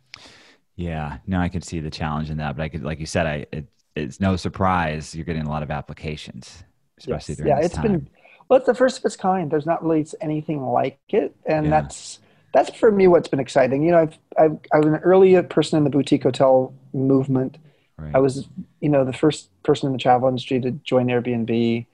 Yeah, 0.75 1.17
no, 1.25 1.39
I 1.39 1.47
can 1.47 1.61
see 1.61 1.79
the 1.79 1.89
challenge 1.89 2.29
in 2.29 2.37
that, 2.37 2.57
but 2.57 2.63
I 2.63 2.69
could, 2.69 2.83
like 2.83 2.99
you 2.99 3.05
said, 3.05 3.25
I 3.25 3.45
it, 3.51 3.67
it's 3.95 4.19
no 4.19 4.35
surprise 4.35 5.15
you're 5.15 5.25
getting 5.25 5.45
a 5.45 5.49
lot 5.49 5.63
of 5.63 5.71
applications, 5.71 6.63
especially 6.97 7.33
yes. 7.33 7.37
during 7.37 7.49
yeah, 7.49 7.65
it's 7.65 7.75
time. 7.75 7.83
been 7.83 8.09
well, 8.49 8.57
it's 8.57 8.65
the 8.65 8.75
first 8.75 8.99
of 8.99 9.05
its 9.05 9.15
kind. 9.15 9.49
There's 9.49 9.65
not 9.65 9.83
really 9.83 10.05
anything 10.19 10.61
like 10.61 10.99
it, 11.09 11.33
and 11.45 11.65
yeah. 11.65 11.69
that's 11.71 12.19
that's 12.53 12.75
for 12.75 12.91
me 12.91 13.07
what's 13.07 13.29
been 13.29 13.39
exciting. 13.39 13.83
You 13.83 13.91
know, 13.91 13.99
I've, 13.99 14.17
I've 14.37 14.57
I 14.73 14.77
was 14.79 14.87
an 14.87 14.95
early 14.97 15.41
person 15.43 15.77
in 15.77 15.85
the 15.85 15.89
boutique 15.89 16.23
hotel 16.23 16.73
movement. 16.93 17.57
Right. 17.97 18.15
I 18.15 18.19
was, 18.19 18.49
you 18.81 18.89
know, 18.89 19.05
the 19.05 19.13
first 19.13 19.49
person 19.63 19.87
in 19.87 19.93
the 19.93 19.99
travel 19.99 20.27
industry 20.27 20.59
to 20.59 20.71
join 20.71 21.07
Airbnb, 21.07 21.85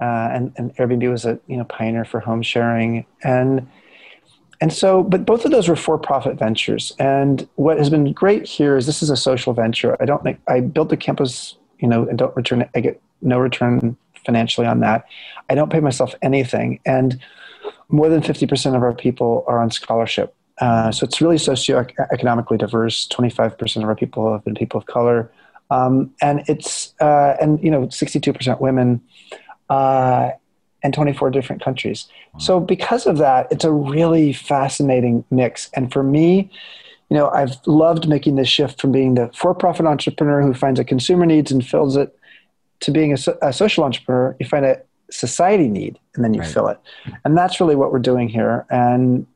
uh, 0.00 0.30
and, 0.32 0.52
and 0.56 0.74
Airbnb 0.76 1.10
was 1.10 1.24
a 1.24 1.38
you 1.46 1.56
know 1.56 1.64
pioneer 1.64 2.04
for 2.04 2.20
home 2.20 2.42
sharing, 2.42 3.06
and 3.22 3.68
and 4.60 4.72
so, 4.72 5.02
but 5.02 5.24
both 5.24 5.44
of 5.44 5.50
those 5.50 5.68
were 5.68 5.76
for-profit 5.76 6.38
ventures. 6.38 6.92
And 6.98 7.48
what 7.56 7.78
has 7.78 7.88
been 7.88 8.12
great 8.12 8.46
here 8.46 8.76
is 8.76 8.86
this 8.86 9.02
is 9.02 9.08
a 9.08 9.16
social 9.16 9.54
venture. 9.54 9.96
I 10.00 10.04
don't 10.04 10.22
think 10.22 10.38
I 10.48 10.60
built 10.60 10.90
the 10.90 10.98
campus, 10.98 11.56
you 11.78 11.88
know, 11.88 12.06
and 12.06 12.18
don't 12.18 12.36
return. 12.36 12.68
I 12.74 12.80
get 12.80 13.00
no 13.22 13.38
return 13.38 13.96
financially 14.26 14.66
on 14.66 14.80
that. 14.80 15.06
I 15.48 15.54
don't 15.54 15.72
pay 15.72 15.80
myself 15.80 16.14
anything. 16.20 16.80
And 16.84 17.18
more 17.88 18.08
than 18.08 18.20
50% 18.20 18.76
of 18.76 18.82
our 18.82 18.94
people 18.94 19.44
are 19.48 19.60
on 19.60 19.70
scholarship. 19.70 20.34
Uh, 20.60 20.92
so 20.92 21.04
it's 21.04 21.20
really 21.20 21.36
socioeconomically 21.36 22.58
diverse. 22.58 23.08
25% 23.08 23.76
of 23.76 23.84
our 23.84 23.96
people 23.96 24.32
have 24.32 24.44
been 24.44 24.54
people 24.54 24.78
of 24.78 24.86
color. 24.86 25.32
Um, 25.70 26.12
and 26.20 26.42
it's, 26.48 26.94
uh, 27.00 27.36
and 27.40 27.62
you 27.62 27.70
know, 27.70 27.86
62% 27.86 28.60
women. 28.60 29.00
Uh, 29.70 30.32
and 30.82 30.94
24 30.94 31.30
different 31.30 31.62
countries. 31.62 32.06
Wow. 32.32 32.38
So 32.38 32.60
because 32.60 33.06
of 33.06 33.18
that, 33.18 33.48
it's 33.50 33.64
a 33.64 33.72
really 33.72 34.32
fascinating 34.32 35.24
mix. 35.30 35.68
And 35.74 35.92
for 35.92 36.02
me, 36.02 36.50
you 37.10 37.16
know, 37.16 37.28
I've 37.30 37.56
loved 37.66 38.08
making 38.08 38.36
this 38.36 38.48
shift 38.48 38.80
from 38.80 38.92
being 38.92 39.14
the 39.14 39.30
for-profit 39.34 39.84
entrepreneur 39.84 40.42
who 40.42 40.54
finds 40.54 40.80
a 40.80 40.84
consumer 40.84 41.26
needs 41.26 41.50
and 41.50 41.66
fills 41.66 41.96
it 41.96 42.16
to 42.80 42.90
being 42.90 43.12
a, 43.12 43.18
a, 43.42 43.52
social 43.52 43.84
entrepreneur, 43.84 44.34
you 44.40 44.46
find 44.46 44.64
a 44.64 44.80
society 45.10 45.68
need 45.68 45.98
and 46.14 46.24
then 46.24 46.32
you 46.32 46.40
right. 46.40 46.50
fill 46.50 46.68
it. 46.68 46.78
And 47.24 47.36
that's 47.36 47.60
really 47.60 47.76
what 47.76 47.92
we're 47.92 47.98
doing 47.98 48.28
here. 48.28 48.64
And 48.70 49.26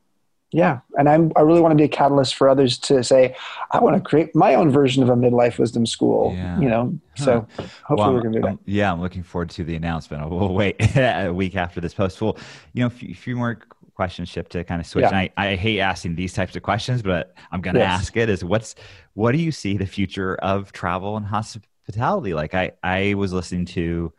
yeah, 0.51 0.79
and 0.97 1.09
I'm, 1.09 1.31
I 1.35 1.41
really 1.41 1.59
want 1.59 1.71
to 1.71 1.75
be 1.75 1.83
a 1.83 1.89
catalyst 1.89 2.35
for 2.35 2.47
others 2.47 2.77
to 2.79 3.03
say, 3.03 3.35
I 3.71 3.79
want 3.79 3.95
to 3.95 4.01
create 4.01 4.35
my 4.35 4.55
own 4.55 4.69
version 4.69 5.03
of 5.03 5.09
a 5.09 5.15
midlife 5.15 5.57
wisdom 5.57 5.85
school, 5.85 6.33
yeah. 6.35 6.59
you 6.59 6.69
know? 6.69 6.97
So 7.15 7.47
huh. 7.57 7.63
hopefully 7.83 7.97
well, 7.97 8.13
we're 8.13 8.21
going 8.21 8.33
to 8.33 8.39
do 8.39 8.47
that. 8.47 8.59
yeah, 8.65 8.91
I'm 8.91 9.01
looking 9.01 9.23
forward 9.23 9.49
to 9.51 9.63
the 9.63 9.75
announcement. 9.75 10.29
We'll 10.29 10.53
wait 10.53 10.75
a 10.97 11.31
week 11.31 11.55
after 11.55 11.81
this 11.81 11.93
post. 11.93 12.21
Well, 12.21 12.37
you 12.73 12.81
know, 12.81 12.87
a 12.87 12.89
few, 12.89 13.13
few 13.15 13.35
more 13.35 13.59
questions, 13.95 14.29
Chip, 14.29 14.49
to 14.49 14.63
kind 14.63 14.79
of 14.79 14.87
switch. 14.87 15.03
Yeah. 15.03 15.17
I, 15.17 15.31
I 15.37 15.55
hate 15.55 15.79
asking 15.79 16.15
these 16.15 16.33
types 16.33 16.55
of 16.55 16.63
questions, 16.63 17.01
but 17.01 17.33
I'm 17.51 17.61
going 17.61 17.75
to 17.75 17.81
yes. 17.81 18.01
ask 18.01 18.17
it 18.17 18.29
is 18.29 18.43
what's, 18.43 18.75
what 19.13 19.31
do 19.31 19.39
you 19.39 19.51
see 19.51 19.77
the 19.77 19.85
future 19.85 20.35
of 20.35 20.71
travel 20.71 21.17
and 21.17 21.25
hospitality? 21.25 22.33
Like 22.33 22.53
I, 22.53 22.73
I 22.83 23.15
was 23.15 23.33
listening 23.33 23.65
to, 23.67 24.13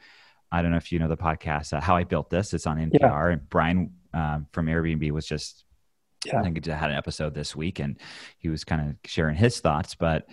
I 0.51 0.63
don't 0.63 0.71
know 0.71 0.77
if 0.77 0.91
you 0.91 0.99
know 0.99 1.09
the 1.09 1.17
podcast, 1.17 1.73
uh, 1.73 1.81
How 1.81 1.97
I 1.97 2.05
Built 2.05 2.31
This. 2.31 2.53
It's 2.53 2.67
on 2.67 2.79
NPR, 2.79 3.01
yeah. 3.01 3.29
and 3.29 3.49
Brian 3.49 3.93
um, 4.13 4.47
from 4.53 4.67
Airbnb 4.67 5.11
was 5.13 5.27
just, 5.27 5.66
yeah. 6.27 6.41
I 6.41 6.43
think 6.43 6.59
it 6.59 6.67
had 6.67 6.91
an 6.91 6.97
episode 6.97 7.35
this 7.35 7.55
week, 7.55 7.79
and 7.79 7.97
he 8.39 8.49
was 8.49 8.65
kind 8.65 8.91
of 8.91 8.97
sharing 9.09 9.37
his 9.37 9.61
thoughts. 9.61 9.95
But 9.95 10.27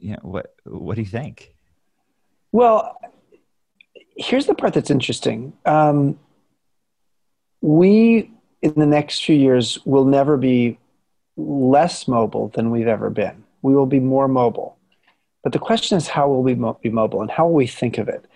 you 0.00 0.12
know, 0.12 0.18
what 0.22 0.54
what 0.64 0.96
do 0.96 1.02
you 1.02 1.08
think? 1.08 1.54
Well, 2.52 2.98
here's 4.16 4.46
the 4.46 4.54
part 4.54 4.74
that's 4.74 4.90
interesting. 4.90 5.52
Um, 5.64 6.18
we 7.60 8.30
in 8.62 8.74
the 8.74 8.86
next 8.86 9.24
few 9.24 9.36
years 9.36 9.78
will 9.84 10.04
never 10.04 10.36
be 10.36 10.78
less 11.36 12.08
mobile 12.08 12.48
than 12.48 12.70
we've 12.70 12.88
ever 12.88 13.10
been. 13.10 13.44
We 13.62 13.74
will 13.74 13.86
be 13.86 14.00
more 14.00 14.28
mobile. 14.28 14.76
But 15.42 15.52
the 15.52 15.58
question 15.58 15.96
is, 15.96 16.08
how 16.08 16.28
will 16.28 16.42
we 16.42 16.54
mo- 16.54 16.78
be 16.82 16.90
mobile 16.90 17.22
and 17.22 17.30
how 17.30 17.46
will 17.46 17.54
we 17.54 17.66
think 17.66 17.98
of 17.98 18.08
it? 18.08 18.26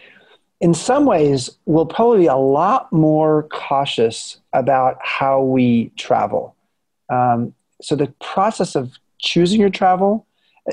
In 0.60 0.72
some 0.72 1.04
ways, 1.04 1.50
we'll 1.66 1.86
probably 1.86 2.20
be 2.20 2.26
a 2.26 2.36
lot 2.36 2.92
more 2.92 3.48
cautious 3.50 4.38
about 4.52 4.96
how 5.02 5.42
we 5.42 5.88
travel. 5.96 6.54
Um, 7.08 7.54
so 7.80 7.96
the 7.96 8.12
process 8.20 8.74
of 8.74 8.98
choosing 9.18 9.60
your 9.60 9.70
travel, 9.70 10.26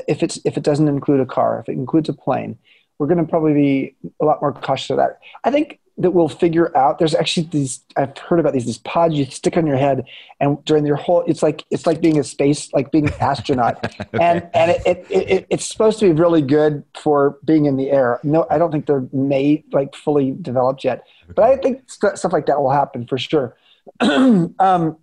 if 0.08 0.22
it's 0.22 0.38
if 0.44 0.56
it 0.56 0.62
doesn't 0.62 0.88
include 0.88 1.20
a 1.20 1.26
car, 1.26 1.60
if 1.60 1.68
it 1.68 1.72
includes 1.72 2.08
a 2.08 2.12
plane, 2.12 2.58
we're 2.98 3.06
going 3.06 3.18
to 3.18 3.24
probably 3.24 3.54
be 3.54 3.96
a 4.20 4.24
lot 4.24 4.40
more 4.40 4.52
cautious 4.52 4.90
of 4.90 4.96
that. 4.98 5.18
I 5.44 5.50
think 5.50 5.80
that 6.00 6.12
we'll 6.12 6.28
figure 6.28 6.74
out 6.76 6.98
there's 6.98 7.14
actually 7.14 7.46
these 7.50 7.80
i've 7.96 8.16
heard 8.16 8.40
about 8.40 8.54
these 8.54 8.64
these 8.64 8.78
pods 8.78 9.14
you 9.14 9.24
stick 9.26 9.56
on 9.56 9.66
your 9.66 9.76
head 9.76 10.04
and 10.40 10.62
during 10.64 10.86
your 10.86 10.96
whole 10.96 11.22
it's 11.26 11.42
like 11.42 11.64
it's 11.70 11.86
like 11.86 12.00
being 12.00 12.18
a 12.18 12.24
space 12.24 12.72
like 12.72 12.90
being 12.90 13.06
an 13.06 13.14
astronaut 13.20 13.84
okay. 14.00 14.08
and 14.18 14.48
and 14.54 14.70
it, 14.70 14.82
it, 14.86 15.06
it, 15.10 15.46
it's 15.50 15.66
supposed 15.66 15.98
to 15.98 16.06
be 16.06 16.12
really 16.12 16.40
good 16.40 16.82
for 16.94 17.38
being 17.44 17.66
in 17.66 17.76
the 17.76 17.90
air 17.90 18.18
no 18.22 18.46
i 18.50 18.56
don't 18.56 18.72
think 18.72 18.86
they're 18.86 19.06
made 19.12 19.62
like 19.72 19.94
fully 19.94 20.34
developed 20.40 20.84
yet 20.84 21.04
but 21.34 21.44
i 21.44 21.56
think 21.56 21.82
st- 21.90 22.16
stuff 22.16 22.32
like 22.32 22.46
that 22.46 22.60
will 22.60 22.70
happen 22.70 23.06
for 23.06 23.18
sure 23.18 23.56
um, 24.00 24.96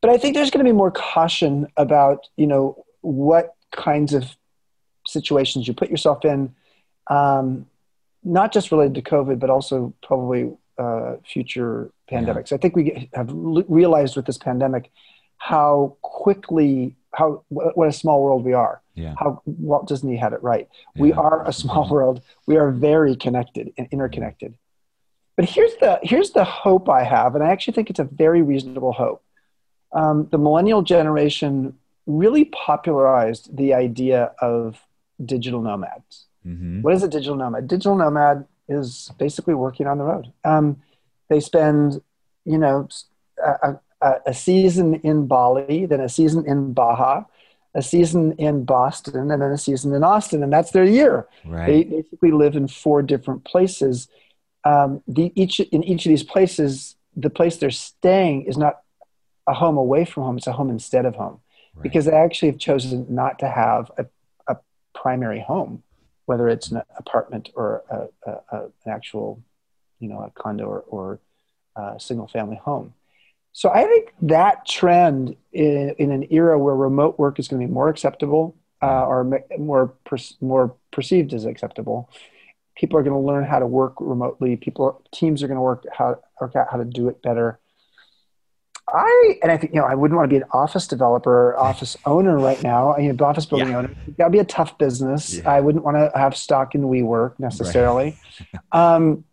but 0.00 0.10
i 0.10 0.16
think 0.16 0.34
there's 0.34 0.50
going 0.50 0.64
to 0.64 0.70
be 0.70 0.76
more 0.76 0.90
caution 0.90 1.66
about 1.76 2.28
you 2.36 2.46
know 2.46 2.84
what 3.00 3.54
kinds 3.72 4.12
of 4.12 4.36
situations 5.06 5.66
you 5.66 5.74
put 5.74 5.90
yourself 5.90 6.24
in 6.24 6.54
um, 7.08 7.66
not 8.22 8.52
just 8.52 8.70
related 8.70 8.94
to 8.94 9.02
COVID, 9.02 9.38
but 9.38 9.50
also 9.50 9.92
probably 10.02 10.52
uh, 10.78 11.16
future 11.24 11.90
pandemics. 12.10 12.50
Yeah. 12.50 12.56
I 12.56 12.58
think 12.58 12.76
we 12.76 13.10
have 13.14 13.28
realized 13.32 14.16
with 14.16 14.26
this 14.26 14.38
pandemic 14.38 14.90
how 15.38 15.96
quickly, 16.02 16.96
how 17.14 17.44
what 17.48 17.88
a 17.88 17.92
small 17.92 18.22
world 18.22 18.44
we 18.44 18.52
are. 18.52 18.82
Yeah. 18.94 19.14
How 19.18 19.40
Walt 19.46 19.88
Disney 19.88 20.16
had 20.16 20.32
it 20.32 20.42
right. 20.42 20.68
Yeah. 20.94 21.02
We 21.02 21.12
are 21.12 21.46
a 21.46 21.52
small 21.52 21.88
world. 21.90 22.20
We 22.46 22.56
are 22.56 22.70
very 22.70 23.16
connected 23.16 23.72
and 23.78 23.88
interconnected. 23.90 24.54
But 25.36 25.46
here's 25.48 25.74
the 25.76 25.98
here's 26.02 26.32
the 26.32 26.44
hope 26.44 26.90
I 26.90 27.02
have, 27.02 27.34
and 27.34 27.42
I 27.42 27.50
actually 27.50 27.72
think 27.72 27.88
it's 27.88 27.98
a 27.98 28.04
very 28.04 28.42
reasonable 28.42 28.92
hope. 28.92 29.22
Um, 29.92 30.28
the 30.30 30.38
millennial 30.38 30.82
generation 30.82 31.74
really 32.06 32.46
popularized 32.46 33.56
the 33.56 33.74
idea 33.74 34.32
of 34.40 34.80
digital 35.24 35.60
nomads. 35.60 36.26
Mm-hmm. 36.46 36.82
What 36.82 36.94
is 36.94 37.02
a 37.02 37.08
digital 37.08 37.36
nomad? 37.36 37.68
Digital 37.68 37.96
nomad 37.96 38.46
is 38.68 39.10
basically 39.18 39.54
working 39.54 39.86
on 39.86 39.98
the 39.98 40.04
road. 40.04 40.32
Um, 40.44 40.80
they 41.28 41.40
spend, 41.40 42.00
you 42.44 42.58
know, 42.58 42.88
a, 43.44 43.78
a, 44.00 44.14
a, 44.26 44.34
season 44.34 44.94
in 44.96 45.26
Bali, 45.26 45.86
then 45.86 46.00
a 46.00 46.08
season 46.08 46.46
in 46.46 46.72
Baja, 46.72 47.24
a 47.74 47.82
season 47.82 48.32
in 48.32 48.64
Boston, 48.64 49.30
and 49.30 49.42
then 49.42 49.42
a 49.42 49.58
season 49.58 49.94
in 49.94 50.02
Austin, 50.02 50.42
and 50.42 50.52
that's 50.52 50.70
their 50.70 50.84
year. 50.84 51.28
Right. 51.44 51.66
They 51.66 51.84
basically 51.84 52.32
live 52.32 52.56
in 52.56 52.68
four 52.68 53.02
different 53.02 53.44
places. 53.44 54.08
Um, 54.64 55.02
the, 55.06 55.32
each 55.34 55.60
in 55.60 55.84
each 55.84 56.06
of 56.06 56.10
these 56.10 56.24
places, 56.24 56.96
the 57.16 57.30
place 57.30 57.58
they're 57.58 57.70
staying 57.70 58.46
is 58.46 58.56
not 58.56 58.80
a 59.46 59.54
home 59.54 59.76
away 59.76 60.04
from 60.04 60.24
home; 60.24 60.36
it's 60.36 60.46
a 60.46 60.52
home 60.52 60.70
instead 60.70 61.06
of 61.06 61.16
home, 61.16 61.40
right. 61.74 61.82
because 61.82 62.04
they 62.04 62.12
actually 62.12 62.50
have 62.50 62.58
chosen 62.58 63.06
not 63.08 63.38
to 63.40 63.48
have 63.48 63.90
a, 63.98 64.06
a 64.46 64.56
primary 64.94 65.40
home, 65.40 65.82
whether 66.26 66.48
it's 66.48 66.70
an 66.70 66.82
apartment 66.98 67.50
or 67.54 67.82
a, 67.90 68.30
a, 68.30 68.58
an 68.58 68.72
actual, 68.88 69.42
you 69.98 70.08
know, 70.08 70.20
a 70.20 70.30
condo 70.30 70.64
or, 70.64 70.80
or 70.88 71.20
a 71.76 72.00
single 72.00 72.26
family 72.26 72.56
home. 72.56 72.94
So 73.52 73.70
I 73.70 73.84
think 73.84 74.14
that 74.22 74.66
trend 74.66 75.36
in, 75.52 75.94
in 75.98 76.12
an 76.12 76.26
era 76.30 76.58
where 76.58 76.74
remote 76.74 77.18
work 77.18 77.38
is 77.38 77.48
going 77.48 77.60
to 77.60 77.66
be 77.66 77.72
more 77.72 77.88
acceptable 77.88 78.56
uh, 78.82 79.04
or 79.04 79.42
more 79.58 79.88
per, 80.04 80.16
more 80.40 80.74
perceived 80.90 81.34
as 81.34 81.44
acceptable, 81.44 82.08
people 82.76 82.98
are 82.98 83.02
going 83.02 83.14
to 83.14 83.26
learn 83.26 83.44
how 83.44 83.58
to 83.58 83.66
work 83.66 83.94
remotely. 84.00 84.56
People 84.56 85.02
teams 85.12 85.42
are 85.42 85.48
going 85.48 85.56
to 85.56 85.62
work 85.62 85.84
how 85.92 86.18
work 86.40 86.56
out 86.56 86.68
how 86.70 86.78
to 86.78 86.84
do 86.84 87.08
it 87.08 87.22
better. 87.22 87.58
I 88.92 89.38
and 89.42 89.50
I 89.50 89.56
think 89.56 89.72
you 89.72 89.80
know 89.80 89.86
I 89.86 89.94
wouldn't 89.94 90.16
want 90.16 90.28
to 90.28 90.32
be 90.32 90.42
an 90.42 90.48
office 90.52 90.86
developer, 90.86 91.56
office 91.56 91.96
owner 92.06 92.38
right 92.38 92.62
now. 92.62 92.94
I 92.94 93.00
mean, 93.00 93.20
office 93.20 93.46
building 93.46 93.70
yeah. 93.70 93.78
owner. 93.78 93.94
Got 94.18 94.26
to 94.26 94.30
be 94.30 94.38
a 94.38 94.44
tough 94.44 94.78
business. 94.78 95.34
Yeah. 95.34 95.50
I 95.50 95.60
wouldn't 95.60 95.84
want 95.84 95.96
to 95.96 96.10
have 96.18 96.36
stock 96.36 96.74
in 96.74 96.82
WeWork 96.82 97.38
necessarily. 97.38 98.18
Right. 98.52 98.62
um, 98.96 99.24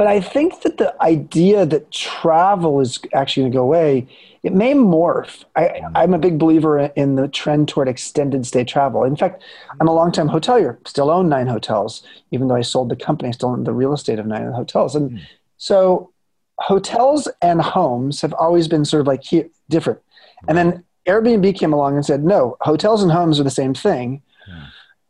but 0.00 0.06
I 0.06 0.22
think 0.22 0.62
that 0.62 0.78
the 0.78 0.94
idea 1.02 1.66
that 1.66 1.90
travel 1.90 2.80
is 2.80 2.98
actually 3.12 3.42
going 3.42 3.52
to 3.52 3.56
go 3.58 3.62
away, 3.62 4.08
it 4.42 4.54
may 4.54 4.72
morph. 4.72 5.44
I, 5.56 5.82
am 5.94 6.14
a 6.14 6.18
big 6.18 6.38
believer 6.38 6.78
in 6.96 7.16
the 7.16 7.28
trend 7.28 7.68
toward 7.68 7.86
extended 7.86 8.46
stay 8.46 8.64
travel. 8.64 9.04
In 9.04 9.14
fact, 9.14 9.42
I'm 9.78 9.88
a 9.88 9.92
longtime 9.92 10.30
hotelier, 10.30 10.78
still 10.88 11.10
own 11.10 11.28
nine 11.28 11.48
hotels, 11.48 12.02
even 12.30 12.48
though 12.48 12.54
I 12.54 12.62
sold 12.62 12.88
the 12.88 12.96
company, 12.96 13.28
I 13.28 13.32
still 13.32 13.50
own 13.50 13.64
the 13.64 13.74
real 13.74 13.92
estate 13.92 14.18
of 14.18 14.24
nine 14.24 14.50
hotels. 14.52 14.94
And 14.96 15.10
mm. 15.10 15.20
so 15.58 16.09
hotels 16.60 17.28
and 17.42 17.60
homes 17.60 18.20
have 18.20 18.34
always 18.34 18.68
been 18.68 18.84
sort 18.84 19.00
of 19.00 19.06
like 19.06 19.24
here, 19.24 19.48
different. 19.68 20.00
And 20.48 20.56
then 20.56 20.84
Airbnb 21.06 21.58
came 21.58 21.72
along 21.72 21.96
and 21.96 22.04
said, 22.04 22.22
no, 22.22 22.56
hotels 22.60 23.02
and 23.02 23.10
homes 23.10 23.40
are 23.40 23.44
the 23.44 23.50
same 23.50 23.74
thing. 23.74 24.22
Yeah. 24.46 24.66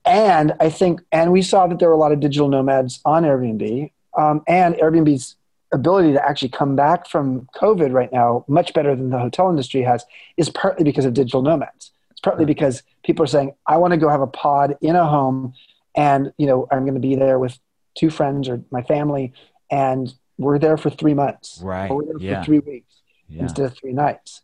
And 0.06 0.54
I 0.60 0.70
think, 0.70 1.00
and 1.12 1.32
we 1.32 1.42
saw 1.42 1.66
that 1.66 1.78
there 1.78 1.88
were 1.88 1.94
a 1.94 1.98
lot 1.98 2.12
of 2.12 2.20
digital 2.20 2.48
nomads 2.48 3.00
on 3.04 3.24
Airbnb 3.24 3.90
um, 4.16 4.42
and 4.48 4.74
Airbnb's 4.76 5.36
ability 5.72 6.12
to 6.12 6.28
actually 6.28 6.48
come 6.48 6.74
back 6.74 7.06
from 7.06 7.48
COVID 7.54 7.92
right 7.92 8.12
now 8.12 8.44
much 8.48 8.72
better 8.74 8.96
than 8.96 9.10
the 9.10 9.18
hotel 9.18 9.50
industry 9.50 9.82
has 9.82 10.04
is 10.36 10.50
partly 10.50 10.84
because 10.84 11.04
of 11.04 11.14
digital 11.14 11.42
nomads. 11.42 11.92
It's 12.10 12.20
partly 12.20 12.44
because 12.44 12.82
people 13.04 13.22
are 13.24 13.28
saying, 13.28 13.54
I 13.66 13.76
want 13.76 13.92
to 13.92 13.96
go 13.96 14.08
have 14.08 14.20
a 14.20 14.26
pod 14.26 14.76
in 14.80 14.96
a 14.96 15.06
home 15.06 15.54
and, 15.96 16.32
you 16.38 16.46
know, 16.46 16.66
I'm 16.70 16.82
going 16.82 16.94
to 16.94 17.00
be 17.00 17.14
there 17.14 17.38
with 17.38 17.58
two 17.96 18.10
friends 18.10 18.48
or 18.48 18.62
my 18.70 18.82
family 18.82 19.32
and 19.70 20.12
we're 20.40 20.58
there 20.58 20.76
for 20.76 20.90
three 20.90 21.14
months. 21.14 21.60
Right. 21.62 21.90
Or 21.90 21.96
we're 21.96 22.04
there 22.06 22.16
yeah. 22.18 22.40
for 22.40 22.46
three 22.46 22.58
weeks 22.60 22.94
yeah. 23.28 23.42
instead 23.42 23.66
of 23.66 23.76
three 23.76 23.92
nights. 23.92 24.42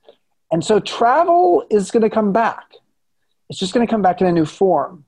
And 0.52 0.64
so 0.64 0.78
travel 0.78 1.64
is 1.70 1.90
going 1.90 2.02
to 2.02 2.11
come 2.11 2.32
back. 2.32 2.74
It's 3.48 3.59
just 3.59 3.72
going 3.72 3.87
to 3.87 3.90
come 3.90 4.02
back 4.02 4.20
in 4.20 4.26
a 4.26 4.32
new 4.32 4.44
form. 4.44 5.04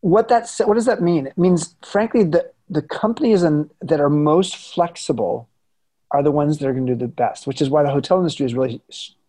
What 0.00 0.28
that 0.28 0.50
what 0.64 0.74
does 0.74 0.86
that 0.86 1.02
mean? 1.02 1.26
It 1.26 1.36
means, 1.36 1.74
frankly, 1.82 2.24
that 2.24 2.54
the 2.70 2.80
companies 2.80 3.42
in, 3.42 3.68
that 3.82 4.00
are 4.00 4.08
most 4.08 4.56
flexible 4.56 5.48
are 6.10 6.22
the 6.22 6.30
ones 6.30 6.58
that 6.58 6.68
are 6.68 6.72
going 6.72 6.86
to 6.86 6.94
do 6.94 6.98
the 6.98 7.08
best, 7.08 7.46
which 7.46 7.60
is 7.60 7.68
why 7.68 7.82
the 7.82 7.90
hotel 7.90 8.16
industry 8.18 8.46
is 8.46 8.54
really 8.54 8.80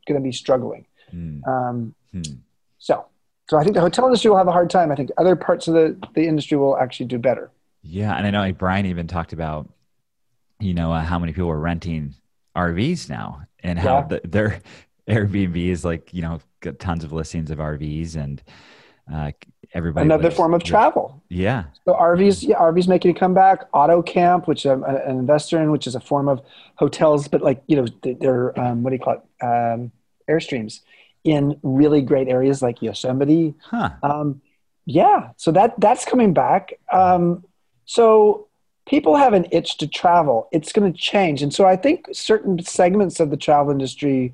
going 0.07 0.19
to 0.19 0.23
be 0.23 0.31
struggling. 0.31 0.85
Mm. 1.13 1.45
Um, 1.47 1.95
hmm. 2.11 2.21
So, 2.79 3.05
so 3.49 3.57
I 3.57 3.63
think 3.63 3.75
the 3.75 3.81
hotel 3.81 4.05
industry 4.05 4.29
will 4.29 4.37
have 4.37 4.47
a 4.47 4.51
hard 4.51 4.69
time. 4.69 4.91
I 4.91 4.95
think 4.95 5.11
other 5.17 5.35
parts 5.35 5.67
of 5.67 5.73
the, 5.73 5.97
the 6.15 6.25
industry 6.25 6.57
will 6.57 6.77
actually 6.77 7.07
do 7.07 7.17
better. 7.17 7.51
Yeah, 7.83 8.15
and 8.15 8.25
I 8.25 8.31
know 8.31 8.39
like 8.39 8.57
Brian 8.57 8.85
even 8.85 9.07
talked 9.07 9.33
about, 9.33 9.69
you 10.61 10.73
know, 10.73 10.93
uh, 10.93 11.01
how 11.01 11.19
many 11.19 11.33
people 11.33 11.49
are 11.49 11.59
renting 11.59 12.15
RVs 12.55 13.09
now, 13.09 13.43
and 13.63 13.77
how 13.79 13.99
yeah. 13.99 14.07
the, 14.07 14.21
their 14.27 14.61
Airbnb 15.09 15.55
is 15.55 15.83
like, 15.83 16.13
you 16.13 16.21
know, 16.21 16.39
got 16.59 16.79
tons 16.79 17.03
of 17.03 17.11
listings 17.11 17.51
of 17.51 17.57
RVs, 17.57 18.15
and 18.15 18.41
uh, 19.11 19.31
everybody 19.73 20.05
another 20.05 20.23
lives, 20.25 20.35
form 20.35 20.53
of 20.53 20.63
travel. 20.63 21.23
Yeah. 21.29 21.65
So 21.85 21.93
RVs, 21.93 22.47
yeah, 22.47 22.57
RVs 22.57 22.87
making 22.87 23.11
a 23.11 23.19
comeback. 23.19 23.65
Auto 23.73 24.01
camp, 24.01 24.47
which 24.47 24.65
I'm 24.65 24.83
an 24.83 25.09
investor 25.09 25.61
in, 25.61 25.71
which 25.71 25.87
is 25.87 25.95
a 25.95 25.99
form 25.99 26.27
of 26.27 26.41
hotels, 26.75 27.27
but 27.27 27.41
like 27.41 27.63
you 27.67 27.77
know, 27.77 27.87
they're 28.19 28.57
um, 28.59 28.83
what 28.83 28.91
do 28.91 28.95
you 28.95 29.01
call 29.01 29.15
it? 29.15 29.43
Um, 29.43 29.91
airstreams 30.29 30.81
in 31.23 31.59
really 31.61 32.01
great 32.01 32.27
areas 32.27 32.61
like 32.61 32.81
Yosemite. 32.81 33.53
Huh. 33.61 33.91
Um, 34.03 34.41
yeah, 34.85 35.31
so 35.37 35.51
that 35.51 35.79
that's 35.79 36.05
coming 36.05 36.33
back. 36.33 36.73
Um, 36.91 37.45
so 37.85 38.47
people 38.87 39.15
have 39.15 39.33
an 39.33 39.47
itch 39.51 39.77
to 39.77 39.87
travel. 39.87 40.47
It's 40.51 40.71
going 40.71 40.91
to 40.91 40.97
change, 40.97 41.41
and 41.41 41.53
so 41.53 41.65
I 41.65 41.75
think 41.75 42.07
certain 42.11 42.63
segments 42.63 43.19
of 43.19 43.29
the 43.29 43.37
travel 43.37 43.71
industry 43.71 44.33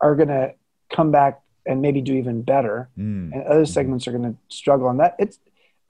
are 0.00 0.14
going 0.14 0.28
to 0.28 0.54
come 0.90 1.10
back 1.10 1.40
and 1.66 1.82
maybe 1.82 2.00
do 2.00 2.14
even 2.14 2.42
better. 2.42 2.88
Mm. 2.98 3.32
And 3.32 3.42
other 3.44 3.66
segments 3.66 4.06
are 4.06 4.12
going 4.12 4.22
to 4.22 4.36
struggle. 4.48 4.88
And 4.88 5.00
that 5.00 5.16
it's, 5.18 5.38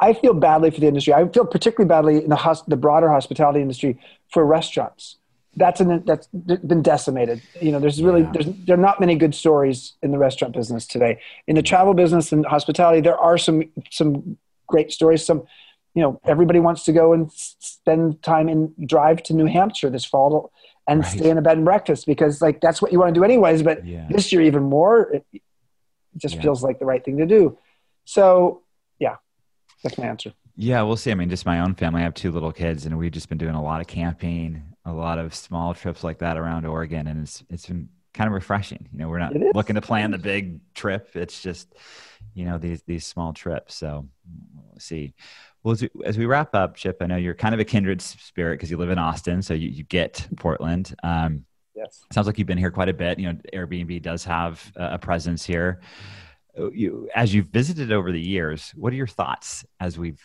I 0.01 0.13
feel 0.13 0.35
badly 0.35 0.71
for 0.71 0.81
the 0.81 0.87
industry. 0.87 1.13
I 1.13 1.29
feel 1.29 1.45
particularly 1.45 1.89
badly 1.89 2.25
in 2.25 2.31
the, 2.31 2.37
hosp- 2.37 2.67
the 2.67 2.77
broader 2.77 3.11
hospitality 3.11 3.61
industry 3.61 3.99
for 4.31 4.45
restaurants. 4.45 5.17
That's 5.59 5.81
an, 5.81 6.05
that's 6.05 6.27
been 6.29 6.83
decimated. 6.83 7.41
You 7.63 7.73
know, 7.73 7.79
there's 7.79 8.03
really 8.03 8.23
yeah. 8.23 8.33
there's 8.33 8.47
there 8.67 8.75
are 8.77 8.81
not 8.81 9.01
many 9.01 9.17
good 9.17 9.35
stories 9.35 9.95
in 10.03 10.11
the 10.11 10.19
restaurant 10.19 10.53
business 10.53 10.87
today. 10.87 11.19
In 11.47 11.57
the 11.57 11.63
travel 11.63 11.95
business 11.95 12.31
and 12.31 12.45
hospitality, 12.45 13.01
there 13.01 13.17
are 13.17 13.39
some 13.39 13.63
some 13.91 14.37
great 14.67 14.93
stories. 14.93 15.25
Some, 15.25 15.45
you 15.97 16.03
know, 16.03 16.21
everybody 16.27 16.61
wants 16.61 16.85
to 16.85 16.93
go 16.93 17.15
and 17.15 17.33
spend 17.33 18.23
time 18.23 18.49
and 18.49 18.71
drive 18.87 19.23
to 19.25 19.33
New 19.33 19.47
Hampshire 19.47 19.89
this 19.89 20.05
fall 20.05 20.53
and 20.87 21.01
right. 21.01 21.11
stay 21.11 21.31
in 21.31 21.39
a 21.39 21.43
bed 21.43 21.57
and 21.57 21.65
breakfast 21.65 22.07
because 22.07 22.43
like 22.43 22.61
that's 22.61 22.83
what 22.83 22.93
you 22.93 23.01
want 23.01 23.15
to 23.15 23.19
do 23.19 23.25
anyways. 23.25 23.63
But 23.63 23.85
yeah. 23.85 24.07
this 24.11 24.31
year 24.31 24.43
even 24.43 24.65
more, 24.65 25.11
it 25.11 25.43
just 26.19 26.35
yeah. 26.35 26.43
feels 26.43 26.63
like 26.63 26.79
the 26.79 26.85
right 26.85 27.03
thing 27.03 27.17
to 27.17 27.25
do. 27.25 27.57
So, 28.05 28.63
yeah, 28.99 29.17
that's 29.83 29.97
my 29.97 30.05
answer. 30.05 30.35
Yeah, 30.55 30.83
we'll 30.83 30.99
see. 30.99 31.11
I 31.11 31.15
mean, 31.15 31.31
just 31.31 31.47
my 31.47 31.61
own 31.61 31.75
family. 31.75 32.03
I 32.03 32.05
have 32.05 32.15
two 32.15 32.31
little 32.31 32.53
kids, 32.53 32.85
and 32.85 32.99
we've 32.99 33.11
just 33.11 33.31
been 33.31 33.39
doing 33.39 33.55
a 33.55 33.63
lot 33.63 33.81
of 33.81 33.87
camping, 33.87 34.63
a 34.85 34.93
lot 34.93 35.19
of 35.19 35.35
small 35.35 35.73
trips 35.73 36.05
like 36.05 36.19
that 36.19 36.37
around 36.37 36.67
Oregon, 36.67 37.07
and 37.07 37.23
it's 37.23 37.43
it's 37.49 37.67
been 37.67 37.89
kind 38.13 38.29
of 38.29 38.35
refreshing. 38.35 38.87
You 38.93 38.99
know, 38.99 39.09
we're 39.09 39.19
not 39.19 39.35
looking 39.55 39.77
to 39.77 39.83
plan 39.83 40.11
the 40.11 40.19
big 40.19 40.61
trip. 40.75 41.11
It's 41.15 41.43
just, 41.43 41.75
you 42.35 42.45
know, 42.45 42.59
these 42.59 42.83
these 42.83 43.07
small 43.07 43.33
trips. 43.33 43.75
So, 43.75 44.09
we'll 44.55 44.79
see. 44.79 45.15
Well, 45.67 45.73
as 45.73 45.83
we, 45.83 45.91
as 46.05 46.17
we 46.17 46.27
wrap 46.27 46.55
up, 46.55 46.77
Chip, 46.77 46.99
I 47.01 47.07
know 47.07 47.17
you're 47.17 47.35
kind 47.35 47.53
of 47.53 47.59
a 47.59 47.65
kindred 47.65 48.01
spirit 48.01 48.55
because 48.55 48.71
you 48.71 48.77
live 48.77 48.91
in 48.91 49.01
Austin, 49.01 49.43
so 49.43 49.53
you, 49.53 49.69
you 49.69 49.83
get 49.83 50.25
Portland. 50.37 50.95
Um, 51.03 51.45
Yes. 51.75 52.05
Sounds 52.11 52.27
like 52.27 52.39
you've 52.39 52.47
been 52.47 52.57
here 52.57 52.71
quite 52.71 52.89
a 52.89 52.95
bit. 52.95 53.19
You 53.19 53.33
know, 53.33 53.39
Airbnb 53.53 54.01
does 54.01 54.25
have 54.25 54.73
a 54.77 54.99
presence 54.99 55.45
here. 55.45 55.81
Uh, 56.59 56.71
you, 56.71 57.11
as 57.15 57.35
you've 57.35 57.49
visited 57.49 57.93
over 57.93 58.13
the 58.13 58.21
years, 58.21 58.73
what 58.77 58.93
are 58.93 58.97
your 58.97 59.07
thoughts 59.07 59.67
as 59.79 59.99
we've 59.99 60.23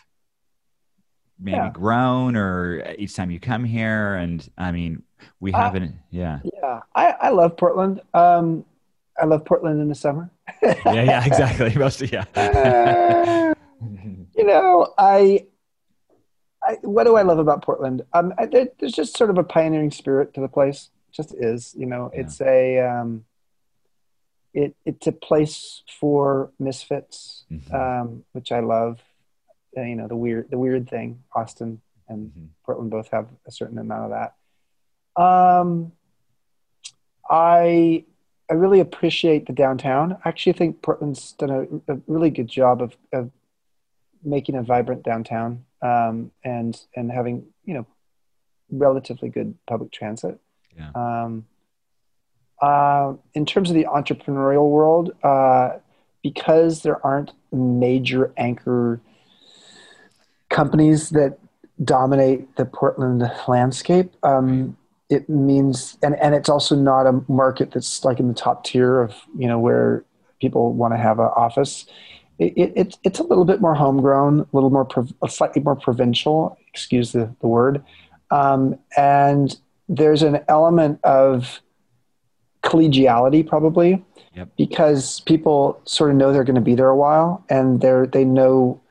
maybe 1.38 1.58
yeah. 1.58 1.70
grown 1.72 2.38
or 2.38 2.94
each 2.98 3.16
time 3.16 3.32
you 3.32 3.40
come 3.40 3.66
here? 3.66 4.16
And 4.16 4.48
I 4.58 4.72
mean, 4.72 5.04
we 5.42 5.52
haven't, 5.52 5.96
yeah. 6.10 6.40
Yeah. 6.44 6.80
I, 6.96 7.16
I 7.20 7.30
love 7.32 7.58
Portland. 7.58 8.00
Um, 8.14 8.64
I 9.22 9.26
love 9.26 9.44
Portland 9.44 9.82
in 9.82 9.90
the 9.90 9.96
summer. 9.96 10.32
yeah, 10.64 10.76
yeah, 10.86 11.26
exactly. 11.26 11.76
Mostly, 11.76 12.12
yeah. 12.14 12.26
uh, 12.34 13.51
you 14.36 14.44
know, 14.46 14.94
I, 14.98 15.48
I, 16.64 16.74
what 16.82 17.06
do 17.06 17.16
I 17.16 17.24
love 17.24 17.40
about 17.40 17.64
Portland? 17.64 18.04
Um, 18.14 18.34
I, 18.38 18.46
there, 18.46 18.68
there's 18.80 18.94
just 18.94 19.18
sort 19.18 19.30
of 19.30 19.38
a 19.38 19.44
pioneering 19.44 19.92
spirit 19.92 20.34
to 20.36 20.42
the 20.42 20.48
place 20.48 20.90
just 21.12 21.34
is. 21.34 21.74
You 21.78 21.86
know, 21.86 22.12
yeah. 22.14 22.22
it's 22.22 22.42
a 22.42 22.80
um, 22.80 23.26
it 24.54 24.76
it's 24.86 25.08
a 25.08 25.12
place 25.12 25.84
for 26.00 26.52
misfits, 26.60 27.46
mm-hmm. 27.52 27.76
um, 27.76 28.24
which 28.34 28.52
I 28.52 28.60
love. 28.60 29.00
Uh, 29.76 29.82
you 29.84 29.96
know, 29.96 30.08
the 30.08 30.16
weird 30.16 30.52
the 30.52 30.58
weird 30.58 30.90
thing. 30.90 31.24
Austin 31.34 31.82
and 32.10 32.30
mm-hmm. 32.30 32.46
Portland 32.66 32.92
both 32.92 33.10
have 33.12 33.28
a 33.48 33.52
certain 33.52 33.78
amount 33.78 34.12
of 34.12 34.34
that. 35.18 35.22
Um, 35.22 35.94
I 37.30 38.04
I 38.50 38.54
really 38.54 38.82
appreciate 38.82 39.46
the 39.48 39.54
downtown. 39.54 40.18
I 40.26 40.30
actually 40.30 40.54
think 40.54 40.82
Portland's 40.82 41.32
done 41.34 41.82
a, 41.88 41.94
a 41.94 42.00
really 42.08 42.30
good 42.30 42.50
job 42.50 42.82
of, 42.82 42.98
of 43.14 43.32
making 44.24 44.56
a 44.56 44.64
vibrant 44.64 45.04
downtown 45.04 45.66
um, 45.82 46.32
and 46.44 46.80
and 46.96 47.12
having 47.12 47.46
you 47.66 47.74
know 47.74 47.86
relatively 48.72 49.30
good 49.30 49.56
public 49.68 49.92
transit. 49.92 50.40
Yeah. 50.78 50.92
Um, 50.96 51.46
uh, 52.62 53.14
in 53.34 53.46
terms 53.46 53.70
of 53.70 53.76
the 53.76 53.86
entrepreneurial 53.86 54.70
world, 54.70 55.12
uh, 55.24 55.78
because 56.22 56.84
there 56.84 57.06
aren't 57.06 57.32
major 57.52 58.32
anchor 58.38 59.02
companies 60.50 61.10
that 61.10 61.40
dominate 61.84 62.56
the 62.58 62.66
Portland 62.66 63.24
landscape. 63.48 64.14
Um, 64.24 64.78
it 65.10 65.28
means, 65.28 65.98
and, 66.04 66.16
and 66.22 66.36
it's 66.36 66.50
also 66.50 66.76
not 66.76 67.08
a 67.08 67.22
market 67.28 67.72
that's 67.72 68.06
like 68.06 68.20
in 68.20 68.28
the 68.28 68.34
top 68.34 68.64
tier 68.64 69.02
of, 69.02 69.16
you 69.38 69.48
know, 69.48 69.60
where 69.60 70.06
people 70.40 70.74
want 70.74 70.94
to 70.94 70.98
have 70.98 71.20
an 71.20 71.30
office. 71.36 71.86
It, 72.42 72.54
it, 72.58 72.74
it's, 72.76 72.98
it's 73.04 73.20
a 73.20 73.24
little 73.24 73.46
bit 73.46 73.62
more 73.62 73.76
homegrown, 73.76 74.42
a 74.42 74.48
little 74.52 74.70
more, 74.70 74.88
slightly 75.30 75.62
more 75.62 75.76
provincial, 75.76 76.58
excuse 76.68 77.12
the, 77.12 77.34
the 77.42 77.48
word. 77.48 77.84
Um, 78.32 78.78
and 78.98 79.58
there's 79.88 80.24
an 80.24 80.40
element 80.48 81.00
of 81.04 81.62
collegiality 82.64 83.48
probably 83.48 84.04
yep. 84.36 84.50
because 84.58 85.22
people 85.22 85.82
sort 85.86 86.10
of 86.12 86.16
know 86.16 86.34
they're 86.34 86.44
going 86.44 86.56
to 86.56 86.70
be 86.72 86.76
there 86.76 86.90
a 86.90 86.96
while 86.96 87.44
and 87.50 87.82
they're, 87.82 88.08
they 88.08 88.26
know 88.26 88.82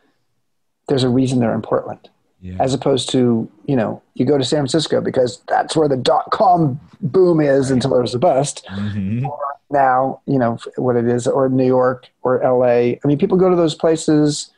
there's 0.88 1.04
a 1.04 1.08
reason 1.08 1.40
they're 1.40 1.54
in 1.54 1.62
Portland 1.62 2.08
yeah. 2.40 2.56
as 2.60 2.74
opposed 2.74 3.10
to 3.10 3.50
you 3.66 3.76
know 3.76 4.02
you 4.14 4.24
go 4.24 4.38
to 4.38 4.44
San 4.44 4.60
Francisco 4.60 5.00
because 5.00 5.42
that's 5.48 5.76
where 5.76 5.88
the 5.88 5.96
dot 5.96 6.30
com 6.30 6.80
boom 7.00 7.40
is 7.40 7.70
right. 7.70 7.74
until 7.74 7.90
there's 7.90 8.14
a 8.14 8.18
bust. 8.18 8.64
Mm-hmm. 8.70 9.26
Now 9.70 10.20
you 10.26 10.38
know 10.38 10.58
what 10.76 10.96
it 10.96 11.06
is, 11.06 11.26
or 11.26 11.48
New 11.48 11.66
York 11.66 12.08
or 12.22 12.42
L.A. 12.42 13.00
I 13.02 13.08
mean, 13.08 13.18
people 13.18 13.38
go 13.38 13.50
to 13.50 13.56
those 13.56 13.74
places 13.74 14.50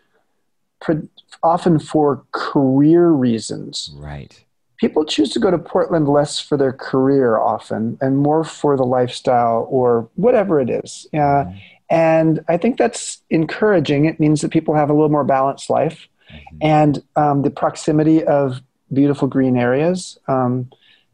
often 1.42 1.78
for 1.78 2.24
career 2.32 3.08
reasons. 3.08 3.92
Right. 3.96 4.44
People 4.78 5.04
choose 5.04 5.30
to 5.30 5.38
go 5.38 5.50
to 5.50 5.58
Portland 5.58 6.08
less 6.08 6.40
for 6.40 6.56
their 6.56 6.72
career 6.72 7.38
often 7.38 7.98
and 8.00 8.18
more 8.18 8.42
for 8.42 8.76
the 8.76 8.84
lifestyle 8.84 9.66
or 9.70 10.08
whatever 10.16 10.60
it 10.60 10.68
is. 10.68 11.06
Uh, 11.14 11.16
mm-hmm. 11.18 11.58
And 11.88 12.44
I 12.48 12.56
think 12.56 12.78
that's 12.78 13.22
encouraging. 13.30 14.06
It 14.06 14.18
means 14.18 14.40
that 14.40 14.50
people 14.50 14.74
have 14.74 14.90
a 14.90 14.92
little 14.92 15.08
more 15.08 15.24
balanced 15.24 15.70
life 15.70 16.08
mm-hmm. 16.32 16.56
and 16.62 17.02
um, 17.16 17.42
the 17.42 17.50
proximity 17.50 18.24
of 18.24 18.60
beautiful 18.92 19.28
green 19.28 19.56
areas. 19.56 20.18
Um, 20.26 20.70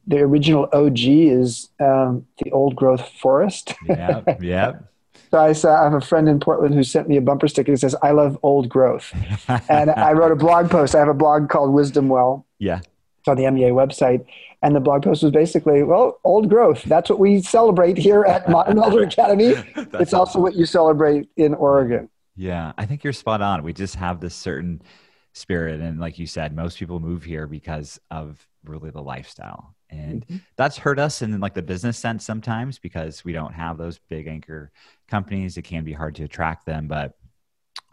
the 0.09 0.21
original 0.21 0.69
OG 0.73 0.99
is 0.99 1.69
um, 1.79 2.27
the 2.43 2.51
old 2.51 2.75
growth 2.75 3.07
forest. 3.21 3.75
yeah, 3.87 4.23
yeah. 4.41 4.79
So 5.31 5.39
I, 5.39 5.53
saw, 5.53 5.79
I 5.79 5.85
have 5.85 5.93
a 5.93 6.01
friend 6.01 6.29
in 6.29 6.41
Portland 6.41 6.75
who 6.75 6.83
sent 6.83 7.07
me 7.07 7.19
a 7.19 7.21
bumper 7.21 7.49
sticker 7.49 7.73
that 7.73 7.79
says, 7.79 7.95
I 8.03 8.13
love 8.13 8.39
old 8.43 8.71
growth. 8.71 9.13
and 9.69 9.91
I 9.91 10.13
wrote 10.13 10.33
a 10.33 10.37
blog 10.37 10.71
post. 10.71 10.95
I 10.95 11.01
have 11.01 11.09
a 11.09 11.15
blog 11.15 11.51
called 11.51 11.75
Wisdom 11.75 12.09
Well. 12.09 12.47
Yeah. 12.59 12.81
It's 13.19 13.29
on 13.29 13.37
the 13.37 13.51
MEA 13.51 13.71
website. 13.71 14.25
And 14.63 14.75
the 14.75 14.81
blog 14.81 15.03
post 15.03 15.23
was 15.23 15.31
basically, 15.31 15.83
well, 15.83 16.19
old 16.25 16.49
growth. 16.49 16.83
That's 16.85 17.11
what 17.11 17.19
we 17.19 17.43
celebrate 17.43 17.99
here 17.99 18.25
at 18.25 18.49
Modern 18.51 18.79
Elder 18.79 19.03
Academy. 19.03 19.53
it's 19.77 20.15
also 20.15 20.41
what 20.41 20.55
you 20.55 20.65
celebrate 20.65 21.29
in 21.37 21.53
Oregon. 21.53 22.09
Yeah, 22.35 22.73
I 22.79 22.87
think 22.87 23.05
you're 23.05 23.13
spot 23.13 23.43
on. 23.43 23.63
We 23.63 23.75
just 23.75 23.97
have 23.97 24.21
this 24.21 24.35
certain 24.35 24.81
spirit. 25.35 25.81
And 25.81 26.01
like 26.01 26.19
you 26.19 26.27
said, 26.27 26.57
most 26.57 26.79
people 26.79 27.01
move 27.01 27.25
here 27.25 27.47
because 27.47 28.01
of 28.11 28.47
really 28.65 28.91
the 28.91 29.03
lifestyle. 29.03 29.75
And 29.91 30.27
mm-hmm. 30.27 30.37
that's 30.57 30.77
hurt 30.77 30.99
us 30.99 31.23
in 31.23 31.39
like 31.41 31.55
the 31.55 31.63
business 31.63 31.99
sense 31.99 32.25
sometimes 32.25 32.79
because 32.79 33.25
we 33.25 33.33
don't 33.33 33.55
have 33.55 33.79
those 33.79 33.99
big 34.09 34.27
anchor 34.27 34.71
companies. 35.09 35.57
It 35.57 35.63
can 35.63 35.85
be 35.85 35.93
hard 35.93 36.15
to 36.17 36.25
attract 36.25 36.67
them. 36.67 36.89
But 36.89 37.17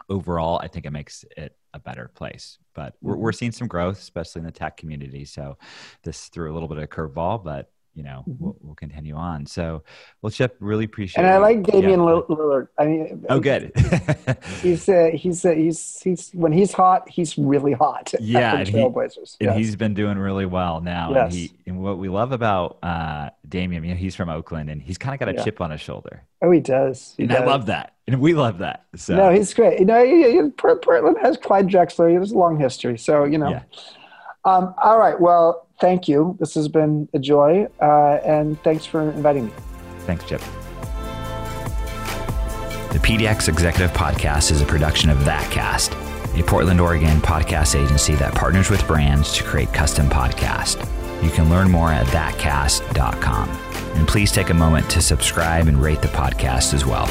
overall, 0.08 0.60
I 0.62 0.68
think 0.68 0.86
it 0.86 0.92
makes 0.92 1.24
it 1.36 1.56
a 1.74 1.78
better 1.78 2.10
place. 2.14 2.58
But 2.74 2.94
we're, 3.00 3.16
we're 3.16 3.30
mm-hmm. 3.30 3.36
seeing 3.36 3.52
some 3.52 3.68
growth, 3.68 3.98
especially 3.98 4.40
in 4.40 4.46
the 4.46 4.52
tech 4.52 4.76
community. 4.76 5.24
So 5.24 5.58
this 6.02 6.28
threw 6.28 6.52
a 6.52 6.54
little 6.54 6.68
bit 6.68 6.78
of 6.78 6.84
a 6.84 6.88
curveball, 6.88 7.42
but 7.42 7.70
you 7.96 8.02
know, 8.02 8.24
mm-hmm. 8.28 8.44
we'll, 8.44 8.56
we'll, 8.60 8.74
continue 8.74 9.14
on. 9.14 9.46
So, 9.46 9.82
well, 10.20 10.30
Chip, 10.30 10.56
really 10.60 10.84
appreciate. 10.84 11.24
And 11.24 11.32
I 11.32 11.38
like 11.38 11.62
Damian 11.62 12.00
yeah. 12.00 12.20
Lillard. 12.28 12.68
I 12.78 12.84
mean, 12.84 13.24
oh, 13.30 13.40
good. 13.40 13.72
he's 14.60 14.86
uh, 14.86 15.10
he's 15.14 15.44
uh, 15.44 15.52
he's 15.52 16.00
he's 16.02 16.30
when 16.32 16.52
he's 16.52 16.72
hot, 16.72 17.08
he's 17.08 17.38
really 17.38 17.72
hot. 17.72 18.12
Yeah, 18.26 18.56
and, 18.56 18.68
he, 18.68 18.76
yes. 18.76 19.36
and 19.40 19.52
he's 19.52 19.76
been 19.76 19.94
doing 19.94 20.18
really 20.18 20.46
well 20.46 20.80
now. 20.80 21.12
Yes. 21.14 21.24
And 21.24 21.32
he 21.32 21.52
and 21.66 21.80
what 21.80 21.98
we 21.98 22.08
love 22.08 22.32
about 22.32 22.78
uh, 22.82 23.30
Damian, 23.48 23.84
you 23.84 23.90
know, 23.90 23.96
he's 23.96 24.16
from 24.16 24.28
Oakland, 24.28 24.68
and 24.68 24.82
he's 24.82 24.98
kind 24.98 25.14
of 25.14 25.20
got 25.20 25.28
a 25.28 25.34
yeah. 25.34 25.44
chip 25.44 25.60
on 25.60 25.70
his 25.70 25.80
shoulder. 25.80 26.22
Oh, 26.42 26.50
he 26.50 26.60
does. 26.60 27.14
He 27.16 27.22
and 27.22 27.32
does. 27.32 27.42
I 27.42 27.46
love 27.46 27.66
that, 27.66 27.94
and 28.08 28.20
we 28.20 28.34
love 28.34 28.58
that. 28.58 28.84
So 28.96 29.16
no, 29.16 29.30
he's 29.30 29.54
great. 29.54 29.78
You 29.78 29.86
know, 29.86 30.04
he, 30.04 30.32
he, 30.32 30.50
Portland 30.50 31.18
has 31.22 31.36
Clyde 31.36 31.68
Drexler. 31.68 32.08
He 32.08 32.14
has 32.16 32.32
a 32.32 32.38
long 32.38 32.58
history, 32.58 32.98
so 32.98 33.24
you 33.24 33.38
know. 33.38 33.50
Yeah. 33.50 33.62
Um, 34.44 34.74
all 34.82 34.98
right. 34.98 35.20
Well, 35.20 35.65
thank 35.80 36.08
you. 36.08 36.36
This 36.38 36.54
has 36.54 36.68
been 36.68 37.08
a 37.12 37.18
joy, 37.18 37.68
uh, 37.80 38.18
and 38.24 38.60
thanks 38.62 38.84
for 38.84 39.10
inviting 39.10 39.46
me. 39.46 39.52
Thanks, 40.00 40.24
Chip. 40.24 40.40
The 42.92 43.02
PDX 43.02 43.48
Executive 43.48 43.92
Podcast 43.92 44.50
is 44.50 44.62
a 44.62 44.66
production 44.66 45.10
of 45.10 45.18
ThatCast, 45.18 46.38
a 46.38 46.42
Portland, 46.42 46.80
Oregon 46.80 47.20
podcast 47.20 47.78
agency 47.78 48.14
that 48.14 48.34
partners 48.34 48.70
with 48.70 48.86
brands 48.86 49.34
to 49.34 49.44
create 49.44 49.72
custom 49.72 50.08
podcasts. 50.08 50.80
You 51.22 51.30
can 51.30 51.50
learn 51.50 51.70
more 51.70 51.90
at 51.90 52.06
thatcast.com. 52.06 53.48
And 53.96 54.06
please 54.06 54.30
take 54.32 54.50
a 54.50 54.54
moment 54.54 54.88
to 54.90 55.00
subscribe 55.00 55.68
and 55.68 55.82
rate 55.82 56.02
the 56.02 56.08
podcast 56.08 56.74
as 56.74 56.84
well. 56.84 57.06